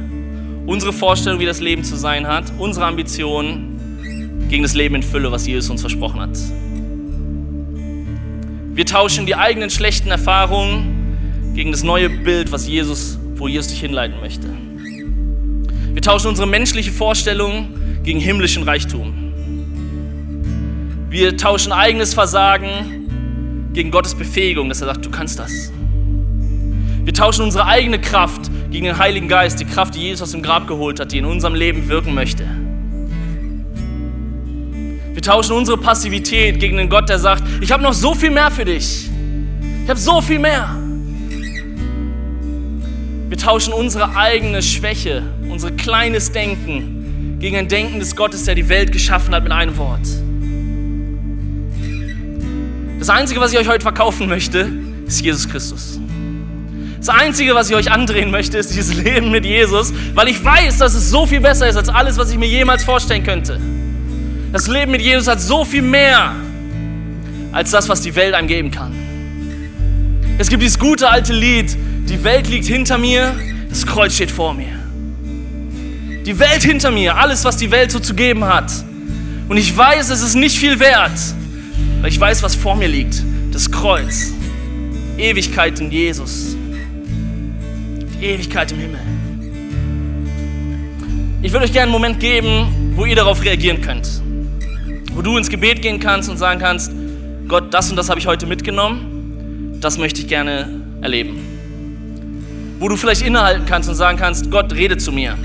unsere 0.66 0.92
Vorstellung, 0.92 1.40
wie 1.40 1.46
das 1.46 1.60
Leben 1.60 1.82
zu 1.82 1.96
sein 1.96 2.26
hat, 2.26 2.44
unsere 2.58 2.86
Ambitionen 2.86 4.46
gegen 4.48 4.62
das 4.62 4.74
Leben 4.74 4.96
in 4.96 5.02
Fülle, 5.02 5.32
was 5.32 5.46
Jesus 5.46 5.70
uns 5.70 5.80
versprochen 5.80 6.20
hat. 6.20 6.38
Wir 8.80 8.86
tauschen 8.86 9.26
die 9.26 9.34
eigenen 9.36 9.68
schlechten 9.68 10.10
Erfahrungen 10.10 11.52
gegen 11.54 11.70
das 11.70 11.82
neue 11.82 12.08
Bild, 12.08 12.50
was 12.50 12.66
Jesus, 12.66 13.18
wo 13.34 13.46
Jesus 13.46 13.68
dich 13.68 13.80
hinleiten 13.80 14.18
möchte. 14.20 14.48
Wir 15.92 16.00
tauschen 16.00 16.28
unsere 16.28 16.48
menschliche 16.48 16.90
Vorstellung 16.90 17.74
gegen 18.02 18.20
himmlischen 18.20 18.62
Reichtum. 18.62 19.12
Wir 21.10 21.36
tauschen 21.36 21.72
eigenes 21.72 22.14
Versagen 22.14 23.68
gegen 23.74 23.90
Gottes 23.90 24.14
Befähigung, 24.14 24.70
dass 24.70 24.80
er 24.80 24.86
sagt, 24.86 25.04
du 25.04 25.10
kannst 25.10 25.38
das. 25.38 25.70
Wir 27.04 27.12
tauschen 27.12 27.44
unsere 27.44 27.66
eigene 27.66 28.00
Kraft 28.00 28.50
gegen 28.70 28.86
den 28.86 28.96
Heiligen 28.96 29.28
Geist, 29.28 29.60
die 29.60 29.66
Kraft, 29.66 29.94
die 29.94 30.00
Jesus 30.00 30.22
aus 30.22 30.32
dem 30.32 30.40
Grab 30.40 30.66
geholt 30.66 31.00
hat, 31.00 31.12
die 31.12 31.18
in 31.18 31.26
unserem 31.26 31.54
Leben 31.54 31.90
wirken 31.90 32.14
möchte. 32.14 32.46
Wir 35.12 35.22
tauschen 35.22 35.52
unsere 35.52 35.76
Passivität 35.76 36.60
gegen 36.60 36.76
den 36.76 36.88
Gott, 36.88 37.08
der 37.08 37.18
sagt, 37.18 37.42
ich 37.60 37.72
habe 37.72 37.82
noch 37.82 37.92
so 37.92 38.14
viel 38.14 38.30
mehr 38.30 38.50
für 38.50 38.64
dich. 38.64 39.10
Ich 39.84 39.90
habe 39.90 39.98
so 39.98 40.20
viel 40.20 40.38
mehr. 40.38 40.76
Wir 43.28 43.36
tauschen 43.36 43.72
unsere 43.72 44.16
eigene 44.16 44.62
Schwäche, 44.62 45.22
unser 45.48 45.70
kleines 45.70 46.32
Denken 46.32 47.38
gegen 47.38 47.56
ein 47.56 47.68
Denken 47.68 47.98
des 47.98 48.14
Gottes, 48.14 48.44
der 48.44 48.54
die 48.54 48.68
Welt 48.68 48.92
geschaffen 48.92 49.34
hat 49.34 49.42
mit 49.42 49.52
einem 49.52 49.76
Wort. 49.76 50.06
Das 52.98 53.08
Einzige, 53.08 53.40
was 53.40 53.52
ich 53.52 53.58
euch 53.58 53.68
heute 53.68 53.82
verkaufen 53.82 54.28
möchte, 54.28 54.70
ist 55.06 55.22
Jesus 55.22 55.48
Christus. 55.48 55.98
Das 56.98 57.08
Einzige, 57.08 57.54
was 57.54 57.70
ich 57.70 57.76
euch 57.76 57.90
andrehen 57.90 58.30
möchte, 58.30 58.58
ist 58.58 58.74
dieses 58.74 58.94
Leben 59.02 59.30
mit 59.30 59.46
Jesus, 59.46 59.92
weil 60.14 60.28
ich 60.28 60.44
weiß, 60.44 60.78
dass 60.78 60.94
es 60.94 61.10
so 61.10 61.24
viel 61.24 61.40
besser 61.40 61.66
ist 61.66 61.76
als 61.76 61.88
alles, 61.88 62.18
was 62.18 62.30
ich 62.30 62.38
mir 62.38 62.48
jemals 62.48 62.84
vorstellen 62.84 63.24
könnte. 63.24 63.58
Das 64.52 64.66
Leben 64.66 64.90
mit 64.90 65.00
Jesus 65.00 65.28
hat 65.28 65.40
so 65.40 65.64
viel 65.64 65.82
mehr 65.82 66.34
als 67.52 67.70
das, 67.70 67.88
was 67.88 68.00
die 68.00 68.14
Welt 68.16 68.34
einem 68.34 68.48
geben 68.48 68.70
kann. 68.70 68.92
Es 70.38 70.48
gibt 70.48 70.62
dieses 70.62 70.78
gute 70.78 71.08
alte 71.08 71.32
Lied, 71.32 71.76
die 72.08 72.24
Welt 72.24 72.48
liegt 72.48 72.66
hinter 72.66 72.98
mir, 72.98 73.34
das 73.68 73.86
Kreuz 73.86 74.14
steht 74.14 74.30
vor 74.30 74.54
mir. 74.54 74.78
Die 76.26 76.38
Welt 76.38 76.62
hinter 76.62 76.90
mir, 76.90 77.16
alles, 77.16 77.44
was 77.44 77.56
die 77.56 77.70
Welt 77.70 77.92
so 77.92 78.00
zu 78.00 78.14
geben 78.14 78.44
hat. 78.44 78.72
Und 79.48 79.56
ich 79.56 79.76
weiß, 79.76 80.10
es 80.10 80.22
ist 80.22 80.34
nicht 80.34 80.56
viel 80.58 80.80
wert, 80.80 81.18
weil 82.00 82.10
ich 82.10 82.18
weiß, 82.18 82.42
was 82.42 82.54
vor 82.54 82.76
mir 82.76 82.88
liegt. 82.88 83.22
Das 83.52 83.70
Kreuz. 83.70 84.32
Ewigkeit 85.16 85.78
in 85.80 85.90
Jesus. 85.90 86.56
Die 88.20 88.26
Ewigkeit 88.26 88.72
im 88.72 88.78
Himmel. 88.78 89.00
Ich 91.42 91.52
würde 91.52 91.64
euch 91.64 91.72
gerne 91.72 91.84
einen 91.84 91.92
Moment 91.92 92.20
geben, 92.20 92.92
wo 92.96 93.04
ihr 93.04 93.16
darauf 93.16 93.42
reagieren 93.44 93.80
könnt. 93.80 94.19
Wo 95.14 95.22
du 95.22 95.36
ins 95.36 95.48
Gebet 95.48 95.82
gehen 95.82 96.00
kannst 96.00 96.28
und 96.28 96.36
sagen 96.36 96.60
kannst, 96.60 96.92
Gott, 97.48 97.74
das 97.74 97.90
und 97.90 97.96
das 97.96 98.08
habe 98.08 98.20
ich 98.20 98.26
heute 98.26 98.46
mitgenommen, 98.46 99.78
das 99.80 99.98
möchte 99.98 100.20
ich 100.20 100.28
gerne 100.28 100.68
erleben. 101.00 101.40
Wo 102.78 102.88
du 102.88 102.96
vielleicht 102.96 103.22
innehalten 103.22 103.66
kannst 103.66 103.88
und 103.88 103.94
sagen 103.94 104.16
kannst, 104.18 104.50
Gott, 104.50 104.72
rede 104.72 104.96
zu 104.96 105.12
mir. 105.12 105.36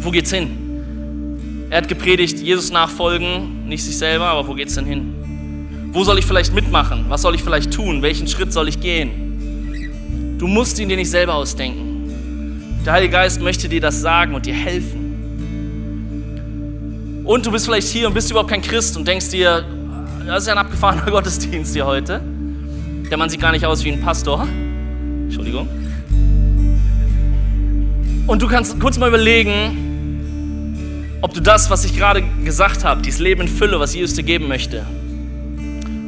Wo 0.00 0.10
geht's 0.10 0.32
hin? 0.32 1.66
Er 1.70 1.78
hat 1.78 1.88
gepredigt, 1.88 2.38
Jesus 2.38 2.70
nachfolgen, 2.70 3.66
nicht 3.66 3.82
sich 3.82 3.98
selber, 3.98 4.26
aber 4.26 4.46
wo 4.46 4.54
geht's 4.54 4.74
denn 4.74 4.84
hin? 4.84 5.88
Wo 5.90 6.04
soll 6.04 6.18
ich 6.18 6.26
vielleicht 6.26 6.54
mitmachen? 6.54 7.06
Was 7.08 7.22
soll 7.22 7.34
ich 7.34 7.42
vielleicht 7.42 7.72
tun? 7.72 8.02
Welchen 8.02 8.28
Schritt 8.28 8.52
soll 8.52 8.68
ich 8.68 8.80
gehen? 8.80 10.36
Du 10.38 10.46
musst 10.46 10.78
ihn 10.78 10.88
dir 10.88 10.96
nicht 10.96 11.10
selber 11.10 11.34
ausdenken. 11.34 12.82
Der 12.84 12.92
Heilige 12.92 13.12
Geist 13.12 13.40
möchte 13.40 13.68
dir 13.68 13.80
das 13.80 14.00
sagen 14.00 14.34
und 14.34 14.46
dir 14.46 14.54
helfen. 14.54 15.05
Und 17.26 17.44
du 17.44 17.50
bist 17.50 17.66
vielleicht 17.66 17.88
hier 17.88 18.06
und 18.06 18.14
bist 18.14 18.30
überhaupt 18.30 18.50
kein 18.50 18.62
Christ 18.62 18.96
und 18.96 19.06
denkst 19.06 19.30
dir, 19.30 19.64
das 20.24 20.42
ist 20.42 20.46
ja 20.46 20.54
ein 20.54 20.58
abgefahrener 20.58 21.06
Gottesdienst 21.10 21.74
hier 21.74 21.84
heute. 21.84 22.20
Der 23.10 23.18
Mann 23.18 23.28
sieht 23.28 23.40
gar 23.40 23.50
nicht 23.50 23.66
aus 23.66 23.82
wie 23.82 23.90
ein 23.90 24.00
Pastor. 24.00 24.46
Entschuldigung. 25.24 25.68
Und 28.28 28.42
du 28.42 28.46
kannst 28.46 28.78
kurz 28.78 28.96
mal 28.98 29.08
überlegen, 29.08 31.18
ob 31.20 31.34
du 31.34 31.40
das, 31.40 31.68
was 31.68 31.84
ich 31.84 31.96
gerade 31.96 32.22
gesagt 32.44 32.84
habe, 32.84 33.02
dieses 33.02 33.18
Leben 33.18 33.40
in 33.40 33.48
Fülle, 33.48 33.80
was 33.80 33.92
Jesus 33.92 34.14
dir 34.14 34.22
geben 34.22 34.46
möchte, 34.46 34.86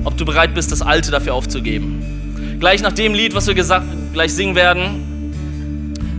ob 0.04 0.16
du 0.16 0.24
bereit 0.24 0.54
bist, 0.54 0.70
das 0.70 0.82
Alte 0.82 1.10
dafür 1.10 1.34
aufzugeben. 1.34 2.56
Gleich 2.60 2.80
nach 2.80 2.92
dem 2.92 3.14
Lied, 3.14 3.34
was 3.34 3.48
wir 3.48 3.54
gesagt, 3.54 3.86
gleich 4.12 4.32
singen 4.32 4.54
werden, 4.54 5.32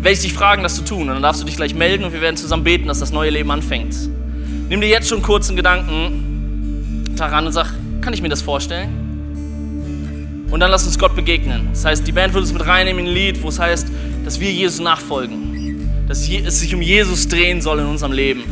werde 0.01 0.13
ich 0.13 0.21
dich 0.21 0.33
fragen, 0.33 0.61
das 0.61 0.75
zu 0.75 0.83
tun. 0.83 1.03
Und 1.03 1.07
dann 1.07 1.21
darfst 1.21 1.41
du 1.41 1.45
dich 1.45 1.55
gleich 1.55 1.73
melden 1.73 2.03
und 2.03 2.11
wir 2.11 2.19
werden 2.19 2.35
zusammen 2.35 2.65
beten, 2.65 2.87
dass 2.87 2.99
das 2.99 3.13
neue 3.13 3.29
Leben 3.29 3.49
anfängt. 3.49 3.95
Nimm 4.69 4.81
dir 4.81 4.87
jetzt 4.87 5.09
schon 5.09 5.23
kurz 5.23 5.47
einen 5.47 5.57
Gedanken 5.57 7.03
daran 7.15 7.47
und 7.47 7.53
sag, 7.53 7.73
kann 8.01 8.13
ich 8.13 8.21
mir 8.21 8.29
das 8.29 8.43
vorstellen? 8.43 8.89
Und 10.51 10.59
dann 10.59 10.69
lass 10.69 10.85
uns 10.85 10.99
Gott 10.99 11.15
begegnen. 11.15 11.69
Das 11.71 11.85
heißt, 11.85 12.05
die 12.05 12.11
Band 12.11 12.35
wird 12.35 12.43
uns 12.43 12.53
mit 12.53 12.65
reinnehmen 12.65 13.05
in 13.05 13.09
ein 13.09 13.15
Lied, 13.15 13.41
wo 13.41 13.49
es 13.49 13.57
heißt, 13.57 13.87
dass 14.23 14.39
wir 14.39 14.51
Jesus 14.51 14.79
nachfolgen. 14.79 16.05
Dass 16.07 16.29
es 16.29 16.59
sich 16.59 16.75
um 16.75 16.83
Jesus 16.83 17.27
drehen 17.27 17.61
soll 17.61 17.79
in 17.79 17.87
unserem 17.87 18.11
Leben. 18.11 18.43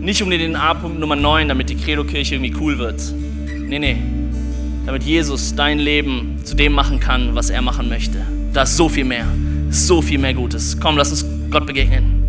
Nicht 0.00 0.22
um 0.22 0.30
den 0.30 0.56
A-Punkt 0.56 0.98
Nummer 0.98 1.16
9, 1.16 1.46
damit 1.46 1.70
die 1.70 1.76
Credo-Kirche 1.76 2.34
irgendwie 2.34 2.54
cool 2.60 2.78
wird. 2.78 3.00
Nee, 3.46 3.78
nee. 3.78 3.96
Damit 4.86 5.04
Jesus 5.04 5.54
dein 5.54 5.78
Leben 5.78 6.40
zu 6.42 6.56
dem 6.56 6.72
machen 6.72 6.98
kann, 6.98 7.36
was 7.36 7.48
er 7.48 7.62
machen 7.62 7.88
möchte. 7.88 8.26
Da 8.52 8.62
ist 8.62 8.76
so 8.76 8.88
viel 8.88 9.04
mehr. 9.04 9.26
So 9.70 10.02
viel 10.02 10.18
mehr 10.18 10.34
Gutes. 10.34 10.78
Komm, 10.80 10.96
lass 10.96 11.10
uns 11.10 11.24
Gott 11.50 11.64
begegnen. 11.64 12.23